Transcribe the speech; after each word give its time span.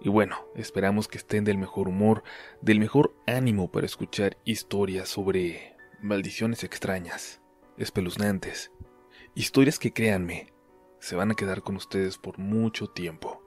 Y 0.00 0.08
bueno, 0.08 0.36
esperamos 0.54 1.08
que 1.08 1.18
estén 1.18 1.44
del 1.44 1.58
mejor 1.58 1.86
humor, 1.86 2.22
del 2.62 2.80
mejor 2.80 3.14
ánimo 3.26 3.70
para 3.70 3.84
escuchar 3.84 4.38
historias 4.44 5.10
sobre 5.10 5.76
maldiciones 6.00 6.64
extrañas, 6.64 7.42
espeluznantes. 7.76 8.72
Historias 9.34 9.78
que 9.78 9.92
créanme, 9.92 10.54
se 11.00 11.16
van 11.16 11.30
a 11.30 11.34
quedar 11.34 11.62
con 11.62 11.76
ustedes 11.76 12.16
por 12.16 12.38
mucho 12.38 12.86
tiempo. 12.86 13.42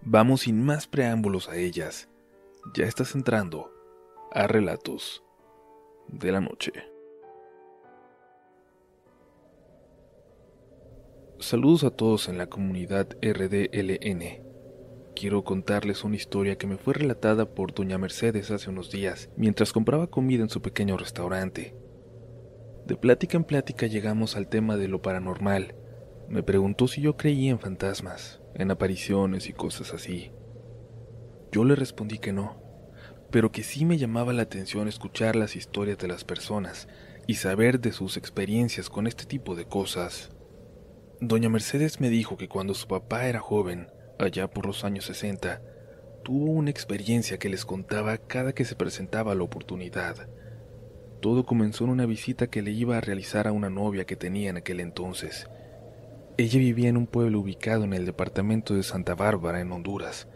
Vamos 0.00 0.42
sin 0.42 0.64
más 0.64 0.86
preámbulos 0.86 1.48
a 1.48 1.56
ellas. 1.56 2.08
Ya 2.74 2.86
estás 2.86 3.14
entrando 3.14 3.70
a 4.30 4.46
Relatos 4.46 5.22
de 6.08 6.32
la 6.32 6.40
Noche. 6.40 6.72
Saludos 11.38 11.84
a 11.84 11.90
todos 11.90 12.28
en 12.28 12.38
la 12.38 12.46
comunidad 12.46 13.08
RDLN. 13.20 14.51
Quiero 15.22 15.44
contarles 15.44 16.02
una 16.02 16.16
historia 16.16 16.58
que 16.58 16.66
me 16.66 16.78
fue 16.78 16.94
relatada 16.94 17.54
por 17.54 17.72
doña 17.72 17.96
Mercedes 17.96 18.50
hace 18.50 18.70
unos 18.70 18.90
días, 18.90 19.30
mientras 19.36 19.72
compraba 19.72 20.08
comida 20.08 20.42
en 20.42 20.48
su 20.50 20.60
pequeño 20.60 20.96
restaurante. 20.96 21.76
De 22.86 22.96
plática 22.96 23.36
en 23.36 23.44
plática 23.44 23.86
llegamos 23.86 24.34
al 24.34 24.48
tema 24.48 24.76
de 24.76 24.88
lo 24.88 25.00
paranormal. 25.00 25.76
Me 26.28 26.42
preguntó 26.42 26.88
si 26.88 27.02
yo 27.02 27.16
creía 27.16 27.52
en 27.52 27.60
fantasmas, 27.60 28.40
en 28.56 28.72
apariciones 28.72 29.48
y 29.48 29.52
cosas 29.52 29.94
así. 29.94 30.32
Yo 31.52 31.62
le 31.62 31.76
respondí 31.76 32.18
que 32.18 32.32
no, 32.32 32.60
pero 33.30 33.52
que 33.52 33.62
sí 33.62 33.84
me 33.84 33.98
llamaba 33.98 34.32
la 34.32 34.42
atención 34.42 34.88
escuchar 34.88 35.36
las 35.36 35.54
historias 35.54 35.98
de 35.98 36.08
las 36.08 36.24
personas 36.24 36.88
y 37.28 37.34
saber 37.34 37.78
de 37.78 37.92
sus 37.92 38.16
experiencias 38.16 38.90
con 38.90 39.06
este 39.06 39.24
tipo 39.24 39.54
de 39.54 39.66
cosas. 39.66 40.32
Doña 41.20 41.48
Mercedes 41.48 42.00
me 42.00 42.08
dijo 42.08 42.36
que 42.36 42.48
cuando 42.48 42.74
su 42.74 42.88
papá 42.88 43.28
era 43.28 43.38
joven, 43.38 43.86
allá 44.24 44.48
por 44.48 44.66
los 44.66 44.84
años 44.84 45.04
60, 45.06 45.60
tuvo 46.22 46.52
una 46.52 46.70
experiencia 46.70 47.38
que 47.38 47.48
les 47.48 47.64
contaba 47.64 48.16
cada 48.18 48.52
que 48.52 48.64
se 48.64 48.76
presentaba 48.76 49.34
la 49.34 49.42
oportunidad. 49.42 50.28
Todo 51.20 51.44
comenzó 51.44 51.84
en 51.84 51.90
una 51.90 52.06
visita 52.06 52.48
que 52.48 52.62
le 52.62 52.72
iba 52.72 52.96
a 52.96 53.00
realizar 53.00 53.46
a 53.46 53.52
una 53.52 53.70
novia 53.70 54.04
que 54.04 54.16
tenía 54.16 54.50
en 54.50 54.56
aquel 54.56 54.80
entonces. 54.80 55.46
Ella 56.36 56.58
vivía 56.58 56.88
en 56.88 56.96
un 56.96 57.06
pueblo 57.06 57.40
ubicado 57.40 57.84
en 57.84 57.92
el 57.92 58.06
departamento 58.06 58.74
de 58.74 58.82
Santa 58.82 59.14
Bárbara, 59.14 59.60
en 59.60 59.70
Honduras. 59.70 60.26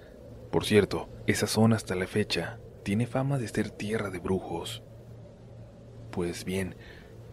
Por 0.51 0.65
cierto, 0.65 1.09
esa 1.27 1.47
zona 1.47 1.77
hasta 1.77 1.95
la 1.95 2.07
fecha 2.07 2.61
tiene 2.83 3.07
fama 3.07 3.39
de 3.39 3.49
ser 3.49 3.71
tierra 3.71 4.11
de 4.11 4.19
brujos. 4.19 4.83
Pues 6.13 6.45
bien, 6.45 6.77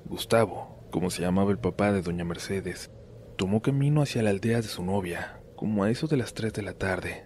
Gustavo, 0.05 0.79
como 0.89 1.09
se 1.09 1.21
llamaba 1.21 1.51
el 1.51 1.59
papá 1.59 1.91
de 1.91 2.01
doña 2.01 2.23
Mercedes, 2.23 2.89
tomó 3.35 3.61
camino 3.61 4.01
hacia 4.01 4.23
la 4.23 4.31
aldea 4.31 4.57
de 4.57 4.67
su 4.67 4.83
novia, 4.83 5.39
como 5.63 5.85
a 5.85 5.89
eso 5.89 6.07
de 6.07 6.17
las 6.17 6.33
3 6.33 6.51
de 6.51 6.61
la 6.61 6.73
tarde. 6.73 7.23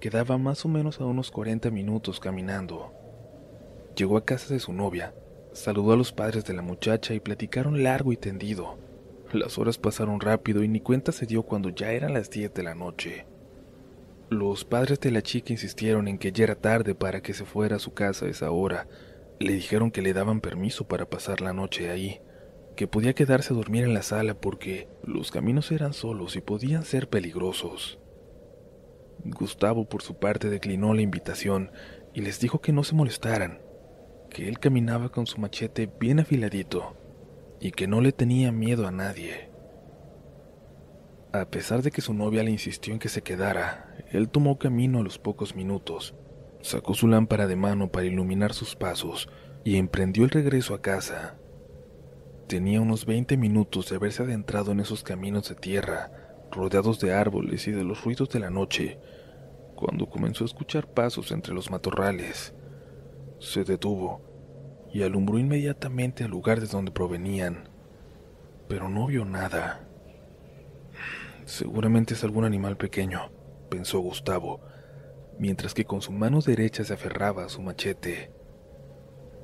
Quedaba 0.00 0.38
más 0.38 0.64
o 0.64 0.68
menos 0.68 0.98
a 0.98 1.04
unos 1.04 1.30
40 1.30 1.70
minutos 1.70 2.20
caminando. 2.20 2.94
Llegó 3.94 4.16
a 4.16 4.24
casa 4.24 4.54
de 4.54 4.60
su 4.60 4.72
novia, 4.72 5.12
saludó 5.52 5.92
a 5.92 5.96
los 5.98 6.10
padres 6.10 6.46
de 6.46 6.54
la 6.54 6.62
muchacha 6.62 7.12
y 7.12 7.20
platicaron 7.20 7.82
largo 7.82 8.14
y 8.14 8.16
tendido. 8.16 8.78
Las 9.30 9.58
horas 9.58 9.76
pasaron 9.76 10.20
rápido 10.20 10.62
y 10.62 10.68
ni 10.68 10.80
cuenta 10.80 11.12
se 11.12 11.26
dio 11.26 11.42
cuando 11.42 11.68
ya 11.68 11.92
eran 11.92 12.14
las 12.14 12.30
10 12.30 12.54
de 12.54 12.62
la 12.62 12.74
noche. 12.74 13.26
Los 14.30 14.64
padres 14.64 14.98
de 14.98 15.10
la 15.10 15.20
chica 15.20 15.52
insistieron 15.52 16.08
en 16.08 16.16
que 16.16 16.32
ya 16.32 16.44
era 16.44 16.54
tarde 16.54 16.94
para 16.94 17.20
que 17.20 17.34
se 17.34 17.44
fuera 17.44 17.76
a 17.76 17.78
su 17.78 17.92
casa 17.92 18.24
a 18.24 18.30
esa 18.30 18.50
hora. 18.52 18.88
Le 19.38 19.52
dijeron 19.52 19.90
que 19.90 20.00
le 20.00 20.14
daban 20.14 20.40
permiso 20.40 20.88
para 20.88 21.10
pasar 21.10 21.42
la 21.42 21.52
noche 21.52 21.90
ahí 21.90 22.22
que 22.78 22.86
podía 22.86 23.12
quedarse 23.12 23.52
a 23.52 23.56
dormir 23.56 23.82
en 23.82 23.92
la 23.92 24.02
sala 24.02 24.34
porque 24.34 24.86
los 25.02 25.32
caminos 25.32 25.72
eran 25.72 25.92
solos 25.92 26.36
y 26.36 26.40
podían 26.40 26.84
ser 26.84 27.08
peligrosos. 27.08 27.98
Gustavo 29.24 29.88
por 29.88 30.00
su 30.00 30.20
parte 30.20 30.48
declinó 30.48 30.94
la 30.94 31.02
invitación 31.02 31.72
y 32.14 32.20
les 32.20 32.38
dijo 32.38 32.60
que 32.60 32.72
no 32.72 32.84
se 32.84 32.94
molestaran, 32.94 33.60
que 34.30 34.46
él 34.48 34.60
caminaba 34.60 35.08
con 35.08 35.26
su 35.26 35.40
machete 35.40 35.90
bien 35.98 36.20
afiladito 36.20 36.96
y 37.60 37.72
que 37.72 37.88
no 37.88 38.00
le 38.00 38.12
tenía 38.12 38.52
miedo 38.52 38.86
a 38.86 38.92
nadie. 38.92 39.50
A 41.32 41.46
pesar 41.46 41.82
de 41.82 41.90
que 41.90 42.00
su 42.00 42.14
novia 42.14 42.44
le 42.44 42.52
insistió 42.52 42.92
en 42.92 43.00
que 43.00 43.08
se 43.08 43.22
quedara, 43.22 43.92
él 44.12 44.28
tomó 44.28 44.56
camino 44.56 45.00
a 45.00 45.02
los 45.02 45.18
pocos 45.18 45.56
minutos, 45.56 46.14
sacó 46.60 46.94
su 46.94 47.08
lámpara 47.08 47.48
de 47.48 47.56
mano 47.56 47.90
para 47.90 48.06
iluminar 48.06 48.52
sus 48.52 48.76
pasos 48.76 49.28
y 49.64 49.78
emprendió 49.78 50.22
el 50.22 50.30
regreso 50.30 50.74
a 50.74 50.80
casa. 50.80 51.37
Tenía 52.48 52.80
unos 52.80 53.04
20 53.04 53.36
minutos 53.36 53.90
de 53.90 53.96
haberse 53.96 54.22
adentrado 54.22 54.72
en 54.72 54.80
esos 54.80 55.02
caminos 55.02 55.50
de 55.50 55.54
tierra, 55.54 56.10
rodeados 56.50 56.98
de 56.98 57.12
árboles 57.12 57.68
y 57.68 57.72
de 57.72 57.84
los 57.84 58.02
ruidos 58.02 58.30
de 58.30 58.38
la 58.38 58.48
noche, 58.48 58.98
cuando 59.74 60.08
comenzó 60.08 60.44
a 60.44 60.46
escuchar 60.46 60.86
pasos 60.86 61.30
entre 61.30 61.52
los 61.52 61.70
matorrales. 61.70 62.54
Se 63.38 63.64
detuvo 63.64 64.22
y 64.94 65.02
alumbró 65.02 65.38
inmediatamente 65.38 66.24
al 66.24 66.30
lugar 66.30 66.58
de 66.62 66.68
donde 66.68 66.90
provenían, 66.90 67.68
pero 68.66 68.88
no 68.88 69.08
vio 69.08 69.26
nada. 69.26 69.86
Seguramente 71.44 72.14
es 72.14 72.24
algún 72.24 72.46
animal 72.46 72.78
pequeño, 72.78 73.30
pensó 73.68 74.00
Gustavo, 74.00 74.62
mientras 75.38 75.74
que 75.74 75.84
con 75.84 76.00
su 76.00 76.12
mano 76.12 76.40
derecha 76.40 76.82
se 76.82 76.94
aferraba 76.94 77.44
a 77.44 77.50
su 77.50 77.60
machete. 77.60 78.32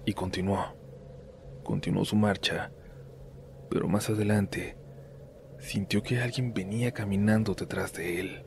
Y 0.06 0.14
continuó. 0.14 0.74
Continuó 1.64 2.06
su 2.06 2.16
marcha 2.16 2.72
pero 3.74 3.88
más 3.88 4.08
adelante 4.08 4.76
sintió 5.58 6.04
que 6.04 6.20
alguien 6.20 6.54
venía 6.54 6.92
caminando 6.92 7.54
detrás 7.54 7.92
de 7.92 8.20
él. 8.20 8.44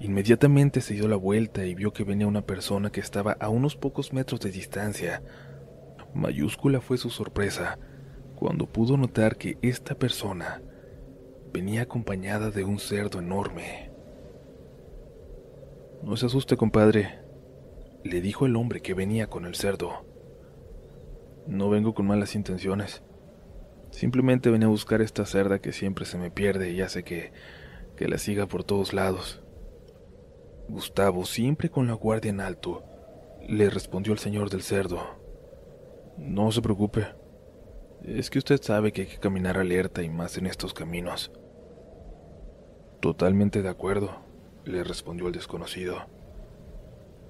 Inmediatamente 0.00 0.80
se 0.80 0.94
dio 0.94 1.08
la 1.08 1.16
vuelta 1.16 1.66
y 1.66 1.74
vio 1.74 1.92
que 1.92 2.04
venía 2.04 2.26
una 2.26 2.46
persona 2.46 2.90
que 2.90 3.00
estaba 3.00 3.32
a 3.32 3.50
unos 3.50 3.76
pocos 3.76 4.14
metros 4.14 4.40
de 4.40 4.50
distancia. 4.50 5.22
Mayúscula 6.14 6.80
fue 6.80 6.96
su 6.96 7.10
sorpresa 7.10 7.78
cuando 8.34 8.66
pudo 8.66 8.96
notar 8.96 9.36
que 9.36 9.58
esta 9.60 9.94
persona 9.94 10.62
venía 11.52 11.82
acompañada 11.82 12.50
de 12.50 12.64
un 12.64 12.78
cerdo 12.78 13.18
enorme. 13.18 13.90
No 16.02 16.16
se 16.16 16.24
asuste, 16.24 16.56
compadre, 16.56 17.18
le 18.04 18.22
dijo 18.22 18.46
el 18.46 18.56
hombre 18.56 18.80
que 18.80 18.94
venía 18.94 19.26
con 19.26 19.44
el 19.44 19.54
cerdo. 19.54 20.06
No 21.46 21.68
vengo 21.68 21.92
con 21.92 22.06
malas 22.06 22.34
intenciones. 22.34 23.02
Simplemente 23.90 24.50
venía 24.50 24.66
a 24.66 24.70
buscar 24.70 25.02
esta 25.02 25.26
cerda 25.26 25.60
que 25.60 25.72
siempre 25.72 26.04
se 26.04 26.18
me 26.18 26.30
pierde 26.30 26.70
y 26.70 26.80
hace 26.80 27.02
que, 27.02 27.32
que 27.96 28.08
la 28.08 28.18
siga 28.18 28.46
por 28.46 28.64
todos 28.64 28.92
lados. 28.92 29.42
Gustavo, 30.68 31.24
siempre 31.24 31.68
con 31.70 31.86
la 31.86 31.94
guardia 31.94 32.30
en 32.30 32.40
alto, 32.40 32.84
le 33.48 33.68
respondió 33.70 34.12
el 34.12 34.18
señor 34.18 34.50
del 34.50 34.62
cerdo. 34.62 35.00
No 36.16 36.52
se 36.52 36.62
preocupe. 36.62 37.08
Es 38.04 38.30
que 38.30 38.38
usted 38.38 38.60
sabe 38.62 38.92
que 38.92 39.02
hay 39.02 39.06
que 39.08 39.18
caminar 39.18 39.58
alerta 39.58 40.02
y 40.02 40.08
más 40.08 40.38
en 40.38 40.46
estos 40.46 40.72
caminos. 40.72 41.32
Totalmente 43.00 43.62
de 43.62 43.68
acuerdo, 43.68 44.22
le 44.64 44.84
respondió 44.84 45.26
el 45.26 45.32
desconocido. 45.32 46.06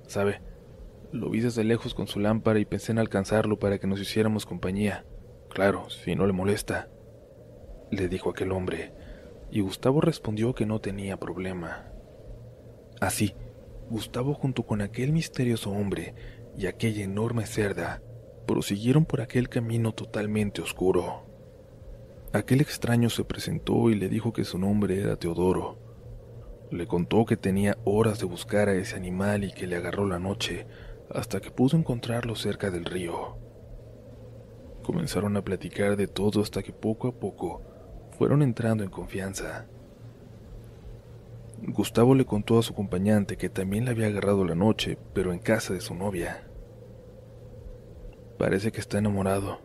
Sabe, 0.07 0.41
lo 1.13 1.31
vi 1.31 1.41
desde 1.41 1.65
lejos 1.65 1.95
con 1.95 2.07
su 2.07 2.21
lámpara 2.21 2.59
y 2.59 2.65
pensé 2.65 2.93
en 2.93 2.99
alcanzarlo 2.99 3.59
para 3.59 3.79
que 3.79 3.87
nos 3.87 4.01
hiciéramos 4.01 4.47
compañía. 4.47 5.05
Claro, 5.51 5.91
si 5.91 6.15
no 6.15 6.27
le 6.27 6.33
molesta, 6.33 6.89
le 7.91 8.09
dijo 8.09 8.31
aquel 8.31 8.53
hombre, 8.53 8.93
y 9.51 9.61
Gustavo 9.61 10.01
respondió 10.01 10.55
que 10.55 10.65
no 10.65 10.81
tenía 10.81 11.19
problema. 11.19 11.87
Así, 13.01 13.35
Gustavo 13.91 14.35
junto 14.35 14.65
con 14.65 14.81
aquel 14.81 15.13
misterioso 15.13 15.71
hombre 15.71 16.15
y 16.57 16.67
aquella 16.67 17.03
enorme 17.03 17.47
cerda 17.47 18.01
prosiguieron 18.47 19.05
por 19.05 19.21
aquel 19.21 19.49
camino 19.49 19.93
totalmente 19.93 20.63
oscuro. 20.63 21.27
Aquel 22.33 22.61
extraño 22.61 23.11
se 23.11 23.25
presentó 23.25 23.91
y 23.91 23.97
le 23.97 24.09
dijo 24.09 24.33
que 24.33 24.45
su 24.45 24.57
nombre 24.57 25.01
era 25.01 25.17
Teodoro. 25.17 25.79
Le 26.71 26.87
contó 26.87 27.25
que 27.25 27.37
tenía 27.37 27.77
horas 27.85 28.21
de 28.21 28.27
buscar 28.27 28.69
a 28.69 28.75
ese 28.75 28.95
animal 28.95 29.43
y 29.43 29.53
que 29.53 29.67
le 29.67 29.75
agarró 29.75 30.07
la 30.07 30.21
noche 30.21 30.69
hasta 31.13 31.41
que 31.41 31.51
pudo 31.51 31.77
encontrarlo 31.77 32.37
cerca 32.37 32.71
del 32.71 32.85
río. 32.85 33.50
Comenzaron 34.91 35.37
a 35.37 35.45
platicar 35.45 35.97
de 35.97 36.09
todo 36.09 36.43
hasta 36.43 36.65
que 36.65 36.73
poco 36.73 37.07
a 37.07 37.13
poco 37.13 37.63
fueron 38.19 38.43
entrando 38.43 38.83
en 38.83 38.91
confianza. 38.91 39.69
Gustavo 41.63 42.17
le 42.17 42.25
contó 42.25 42.59
a 42.59 42.63
su 42.65 42.73
acompañante 42.73 43.37
que 43.37 43.49
también 43.49 43.85
le 43.85 43.93
había 43.93 44.09
agarrado 44.09 44.45
la 44.45 44.57
noche, 44.57 44.99
pero 45.15 45.33
en 45.33 45.39
casa 45.39 45.75
de 45.75 45.81
su 45.81 45.95
novia. 45.95 46.43
Parece 48.37 48.73
que 48.73 48.81
está 48.81 48.99
enamorado, 48.99 49.61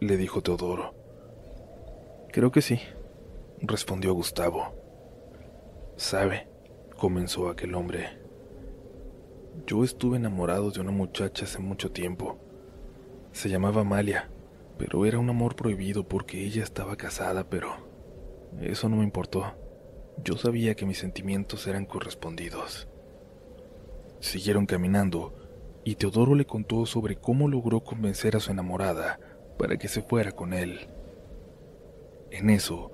le 0.00 0.16
dijo 0.16 0.40
Teodoro. 0.40 0.94
Creo 2.32 2.50
que 2.50 2.62
sí, 2.62 2.80
respondió 3.60 4.14
Gustavo. 4.14 4.72
Sabe, 5.96 6.48
comenzó 6.96 7.50
aquel 7.50 7.74
hombre. 7.74 8.08
Yo 9.66 9.84
estuve 9.84 10.16
enamorado 10.16 10.70
de 10.70 10.80
una 10.80 10.92
muchacha 10.92 11.44
hace 11.44 11.58
mucho 11.58 11.92
tiempo. 11.92 12.38
Se 13.32 13.50
llamaba 13.50 13.82
Amalia, 13.82 14.30
pero 14.78 15.06
era 15.06 15.18
un 15.18 15.30
amor 15.30 15.56
prohibido 15.56 16.06
porque 16.06 16.44
ella 16.44 16.62
estaba 16.62 16.96
casada, 16.96 17.48
pero 17.48 17.76
eso 18.60 18.88
no 18.88 18.96
me 18.96 19.04
importó. 19.04 19.54
Yo 20.22 20.36
sabía 20.36 20.74
que 20.74 20.86
mis 20.86 20.98
sentimientos 20.98 21.66
eran 21.66 21.86
correspondidos. 21.86 22.88
Siguieron 24.20 24.66
caminando 24.66 25.34
y 25.84 25.96
Teodoro 25.96 26.34
le 26.34 26.46
contó 26.46 26.86
sobre 26.86 27.16
cómo 27.16 27.48
logró 27.48 27.80
convencer 27.84 28.36
a 28.36 28.40
su 28.40 28.50
enamorada 28.50 29.20
para 29.58 29.76
que 29.76 29.88
se 29.88 30.02
fuera 30.02 30.32
con 30.32 30.52
él. 30.52 30.88
En 32.30 32.50
eso, 32.50 32.92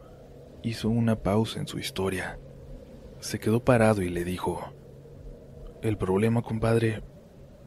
hizo 0.63 0.89
una 0.89 1.23
pausa 1.23 1.59
en 1.59 1.67
su 1.67 1.79
historia. 1.79 2.39
Se 3.21 3.39
quedó 3.39 3.65
parado 3.65 4.03
y 4.03 4.09
le 4.09 4.25
dijo, 4.25 4.73
El 5.81 5.97
problema, 5.97 6.43
compadre, 6.43 7.03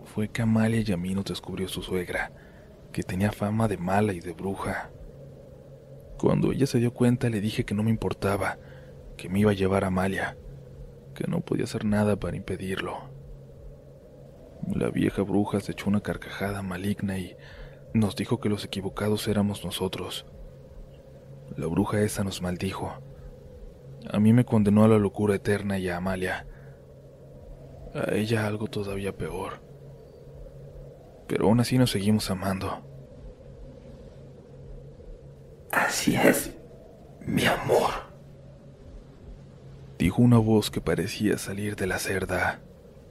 fue 0.04 0.30
que 0.30 0.42
Amalia 0.42 0.84
y 0.86 0.92
a 0.92 0.98
mí 0.98 1.16
nos 1.16 1.26
descubrió 1.26 1.68
su 1.68 1.82
suegra, 1.82 2.32
que 2.96 3.04
tenía 3.04 3.34
fama 3.34 3.68
de 3.68 3.76
mala 3.76 4.14
y 4.14 4.22
de 4.22 4.32
bruja. 4.32 4.90
Cuando 6.18 6.54
ella 6.54 6.66
se 6.66 6.80
dio 6.80 6.94
cuenta 6.94 7.30
le 7.30 7.42
dije 7.42 7.66
que 7.66 7.74
no 7.74 7.84
me 7.84 7.90
importaba, 7.90 8.58
que 9.18 9.28
me 9.28 9.42
iba 9.42 9.52
a 9.52 9.54
llevar 9.54 9.84
a 9.84 9.88
Amalia, 9.88 10.38
que 11.14 11.28
no 11.28 11.42
podía 11.42 11.66
hacer 11.66 11.84
nada 11.84 12.16
para 12.16 12.38
impedirlo. 12.38 13.10
La 14.74 14.92
vieja 14.92 15.24
bruja 15.24 15.60
se 15.60 15.74
echó 15.74 15.90
una 15.90 16.00
carcajada 16.00 16.62
maligna 16.62 17.18
y 17.18 17.36
nos 17.94 18.16
dijo 18.16 18.40
que 18.40 18.48
los 18.48 18.64
equivocados 18.64 19.28
éramos 19.28 19.66
nosotros. 19.66 20.26
La 21.58 21.68
bruja 21.68 22.00
esa 22.00 22.24
nos 22.24 22.42
maldijo. 22.42 22.94
A 24.10 24.22
mí 24.22 24.32
me 24.32 24.46
condenó 24.46 24.86
a 24.86 24.88
la 24.88 25.00
locura 25.00 25.36
eterna 25.36 25.78
y 25.80 25.90
a 25.90 25.98
Amalia. 25.98 26.48
A 27.94 28.14
ella 28.14 28.48
algo 28.48 28.68
todavía 28.68 29.18
peor. 29.18 29.60
Pero 31.28 31.46
aún 31.46 31.60
así 31.60 31.78
nos 31.78 31.92
seguimos 31.92 32.30
amando. 32.30 32.82
Así 35.72 36.16
es, 36.16 36.52
mi 37.26 37.46
amor 37.46 38.06
dijo 39.98 40.22
una 40.22 40.38
voz 40.38 40.70
que 40.70 40.82
parecía 40.82 41.38
salir 41.38 41.76
de 41.76 41.88
la 41.88 42.00
cerda, 42.00 42.62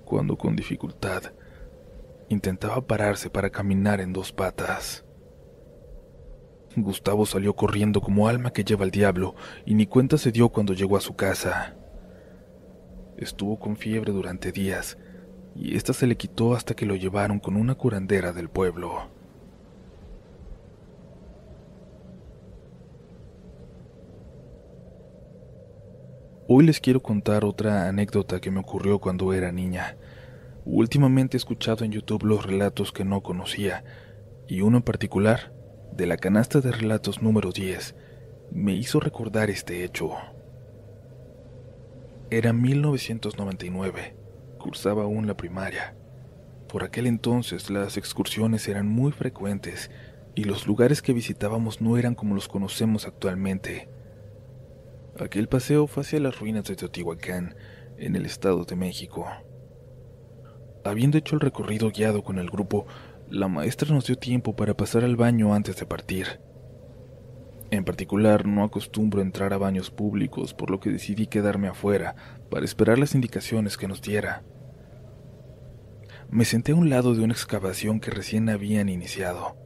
cuando 0.05 0.37
con 0.37 0.55
dificultad 0.55 1.33
intentaba 2.29 2.87
pararse 2.87 3.31
para 3.31 3.51
caminar 3.51 4.01
en 4.01 4.13
dos 4.13 4.33
patas. 4.33 5.05
Gustavo 6.77 7.27
salió 7.27 7.55
corriendo 7.55 8.01
como 8.01 8.29
alma 8.29 8.53
que 8.53 8.65
lleva 8.65 8.85
el 8.85 8.91
diablo 8.91 9.35
y 9.65 9.75
ni 9.75 9.87
cuenta 9.87 10.19
se 10.19 10.33
dio 10.33 10.49
cuando 10.49 10.73
llegó 10.73 10.97
a 10.97 11.01
su 11.01 11.15
casa. 11.15 11.77
Estuvo 13.17 13.59
con 13.59 13.77
fiebre 13.77 14.13
durante 14.13 14.51
días 14.51 14.99
y 15.55 15.77
ésta 15.77 15.93
se 15.93 16.07
le 16.07 16.17
quitó 16.17 16.55
hasta 16.55 16.75
que 16.75 16.87
lo 16.87 16.97
llevaron 16.97 17.39
con 17.39 17.57
una 17.57 17.75
curandera 17.75 18.33
del 18.33 18.49
pueblo. 18.49 19.09
Hoy 26.47 26.67
les 26.67 26.79
quiero 26.81 27.01
contar 27.01 27.45
otra 27.45 27.89
anécdota 27.89 28.41
que 28.41 28.51
me 28.51 28.61
ocurrió 28.61 28.99
cuando 28.99 29.33
era 29.33 29.51
niña. 29.51 29.97
Últimamente 30.67 31.37
he 31.37 31.39
escuchado 31.39 31.85
en 31.85 31.93
YouTube 31.93 32.25
los 32.25 32.45
relatos 32.45 32.93
que 32.93 33.05
no 33.05 33.23
conocía, 33.23 33.83
y 34.47 34.61
uno 34.61 34.79
en 34.79 34.83
particular, 34.83 35.53
de 35.93 36.07
la 36.07 36.17
canasta 36.17 36.61
de 36.61 36.73
relatos 36.73 37.23
número 37.23 37.51
10, 37.51 37.95
me 38.51 38.75
hizo 38.75 39.01
recordar 39.01 39.49
este 39.49 39.85
hecho. 39.85 40.11
Era 42.31 42.53
1999, 42.53 44.24
cursaba 44.65 45.03
aún 45.03 45.27
la 45.27 45.37
primaria. 45.37 45.95
Por 46.69 46.85
aquel 46.85 47.07
entonces 47.07 47.69
las 47.69 47.99
excursiones 47.99 48.67
eran 48.67 48.89
muy 48.89 49.13
frecuentes 49.13 49.91
y 50.35 50.45
los 50.45 50.67
lugares 50.67 51.03
que 51.03 51.13
visitábamos 51.13 51.83
no 51.83 51.99
eran 51.99 52.15
como 52.15 52.35
los 52.35 52.49
conocemos 52.49 53.07
actualmente. 53.07 53.91
Aquel 55.21 55.49
paseo 55.49 55.87
fue 55.87 56.01
hacia 56.01 56.19
las 56.19 56.41
ruinas 56.41 56.65
de 56.65 56.77
Teotihuacán, 56.77 57.55
en 57.99 58.17
el 58.17 58.25
Estado 58.25 58.65
de 58.65 58.75
México. 58.75 59.27
Habiendo 60.83 61.19
hecho 61.19 61.35
el 61.35 61.41
recorrido 61.41 61.91
guiado 61.91 62.25
con 62.25 62.39
el 62.39 62.49
grupo, 62.49 62.87
la 63.29 63.49
maestra 63.49 63.93
nos 63.93 64.07
dio 64.07 64.17
tiempo 64.17 64.57
para 64.57 64.75
pasar 64.75 65.05
al 65.05 65.17
baño 65.17 65.53
antes 65.53 65.77
de 65.77 65.85
partir. 65.85 66.41
En 67.71 67.85
particular, 67.85 68.47
no 68.47 68.65
acostumbro 68.65 69.21
entrar 69.21 69.53
a 69.53 69.59
baños 69.59 69.91
públicos, 69.91 70.55
por 70.55 70.71
lo 70.71 70.81
que 70.81 70.91
decidí 70.91 71.27
quedarme 71.27 71.69
afuera 71.69 72.17
para 72.51 72.65
esperar 72.65 72.99
las 72.99 73.15
indicaciones 73.15 73.77
que 73.77 73.89
nos 73.89 74.01
diera. 74.01 74.43
Me 76.35 76.45
senté 76.45 76.73
a 76.73 76.75
un 76.75 76.91
lado 76.91 77.15
de 77.15 77.25
una 77.25 77.33
excavación 77.33 77.99
que 77.99 78.11
recién 78.11 78.51
habían 78.51 78.91
iniciado 78.91 79.57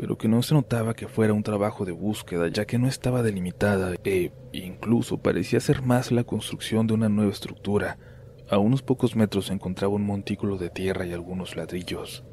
pero 0.00 0.16
que 0.16 0.28
no 0.28 0.42
se 0.42 0.54
notaba 0.54 0.94
que 0.94 1.08
fuera 1.08 1.34
un 1.34 1.42
trabajo 1.42 1.84
de 1.84 1.92
búsqueda, 1.92 2.48
ya 2.48 2.64
que 2.64 2.78
no 2.78 2.88
estaba 2.88 3.22
delimitada 3.22 3.96
e 4.02 4.32
incluso 4.52 5.18
parecía 5.18 5.60
ser 5.60 5.82
más 5.82 6.10
la 6.10 6.24
construcción 6.24 6.86
de 6.86 6.94
una 6.94 7.10
nueva 7.10 7.30
estructura. 7.30 7.98
A 8.48 8.56
unos 8.56 8.80
pocos 8.80 9.14
metros 9.14 9.48
se 9.48 9.52
encontraba 9.52 9.92
un 9.92 10.06
montículo 10.06 10.56
de 10.56 10.70
tierra 10.70 11.04
y 11.04 11.12
algunos 11.12 11.54
ladrillos. 11.54 12.24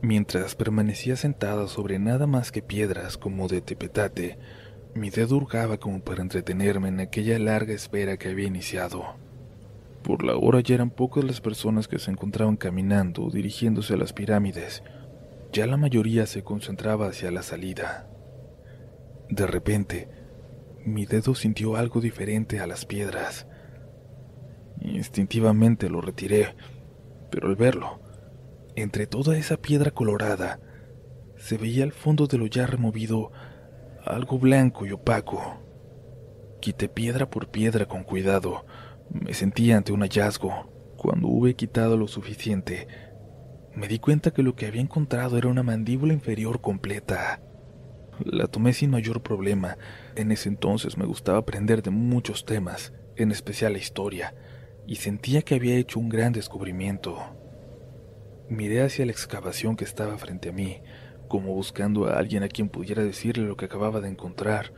Mientras 0.00 0.54
permanecía 0.54 1.16
sentada 1.16 1.66
sobre 1.66 1.98
nada 1.98 2.28
más 2.28 2.52
que 2.52 2.62
piedras 2.62 3.18
como 3.18 3.48
de 3.48 3.62
tepetate, 3.62 4.38
mi 4.94 5.10
dedo 5.10 5.38
hurgaba 5.38 5.78
como 5.78 6.00
para 6.00 6.22
entretenerme 6.22 6.86
en 6.86 7.00
aquella 7.00 7.36
larga 7.40 7.74
espera 7.74 8.16
que 8.16 8.28
había 8.28 8.46
iniciado. 8.46 9.16
Por 10.02 10.24
la 10.24 10.36
hora 10.36 10.60
ya 10.60 10.76
eran 10.76 10.90
pocas 10.90 11.24
las 11.24 11.40
personas 11.40 11.88
que 11.88 11.98
se 11.98 12.10
encontraban 12.10 12.56
caminando 12.56 13.24
o 13.24 13.30
dirigiéndose 13.30 13.94
a 13.94 13.96
las 13.96 14.12
pirámides, 14.12 14.82
ya 15.52 15.66
la 15.66 15.76
mayoría 15.76 16.26
se 16.26 16.42
concentraba 16.42 17.08
hacia 17.08 17.30
la 17.30 17.42
salida. 17.42 18.08
De 19.28 19.46
repente, 19.46 20.08
mi 20.84 21.04
dedo 21.04 21.34
sintió 21.34 21.76
algo 21.76 22.00
diferente 22.00 22.60
a 22.60 22.66
las 22.66 22.86
piedras. 22.86 23.46
Instintivamente 24.80 25.90
lo 25.90 26.00
retiré, 26.00 26.54
pero 27.30 27.48
al 27.48 27.56
verlo, 27.56 28.00
entre 28.76 29.06
toda 29.06 29.36
esa 29.36 29.56
piedra 29.56 29.90
colorada, 29.90 30.60
se 31.36 31.56
veía 31.56 31.84
al 31.84 31.92
fondo 31.92 32.26
de 32.26 32.38
lo 32.38 32.46
ya 32.46 32.66
removido 32.66 33.32
algo 34.04 34.38
blanco 34.38 34.86
y 34.86 34.92
opaco. 34.92 35.58
Quité 36.60 36.88
piedra 36.88 37.28
por 37.28 37.48
piedra 37.50 37.86
con 37.86 38.02
cuidado. 38.02 38.64
Me 39.10 39.34
sentí 39.34 39.72
ante 39.72 39.92
un 39.92 40.00
hallazgo. 40.00 40.94
Cuando 40.96 41.28
hube 41.28 41.54
quitado 41.54 41.96
lo 41.96 42.08
suficiente, 42.08 42.88
me 43.74 43.86
di 43.86 43.98
cuenta 43.98 44.32
que 44.32 44.42
lo 44.42 44.56
que 44.56 44.66
había 44.66 44.80
encontrado 44.80 45.38
era 45.38 45.48
una 45.48 45.62
mandíbula 45.62 46.12
inferior 46.12 46.60
completa. 46.60 47.40
La 48.24 48.48
tomé 48.48 48.72
sin 48.72 48.90
mayor 48.90 49.22
problema. 49.22 49.78
En 50.16 50.32
ese 50.32 50.48
entonces 50.48 50.96
me 50.96 51.06
gustaba 51.06 51.38
aprender 51.38 51.82
de 51.82 51.90
muchos 51.90 52.44
temas, 52.44 52.92
en 53.16 53.30
especial 53.30 53.74
la 53.74 53.78
historia, 53.78 54.34
y 54.86 54.96
sentía 54.96 55.42
que 55.42 55.54
había 55.54 55.76
hecho 55.76 56.00
un 56.00 56.08
gran 56.08 56.32
descubrimiento. 56.32 57.16
Miré 58.48 58.82
hacia 58.82 59.06
la 59.06 59.12
excavación 59.12 59.76
que 59.76 59.84
estaba 59.84 60.18
frente 60.18 60.48
a 60.48 60.52
mí, 60.52 60.82
como 61.28 61.54
buscando 61.54 62.06
a 62.06 62.18
alguien 62.18 62.42
a 62.42 62.48
quien 62.48 62.68
pudiera 62.68 63.04
decirle 63.04 63.46
lo 63.46 63.56
que 63.56 63.66
acababa 63.66 64.00
de 64.00 64.08
encontrar, 64.08 64.72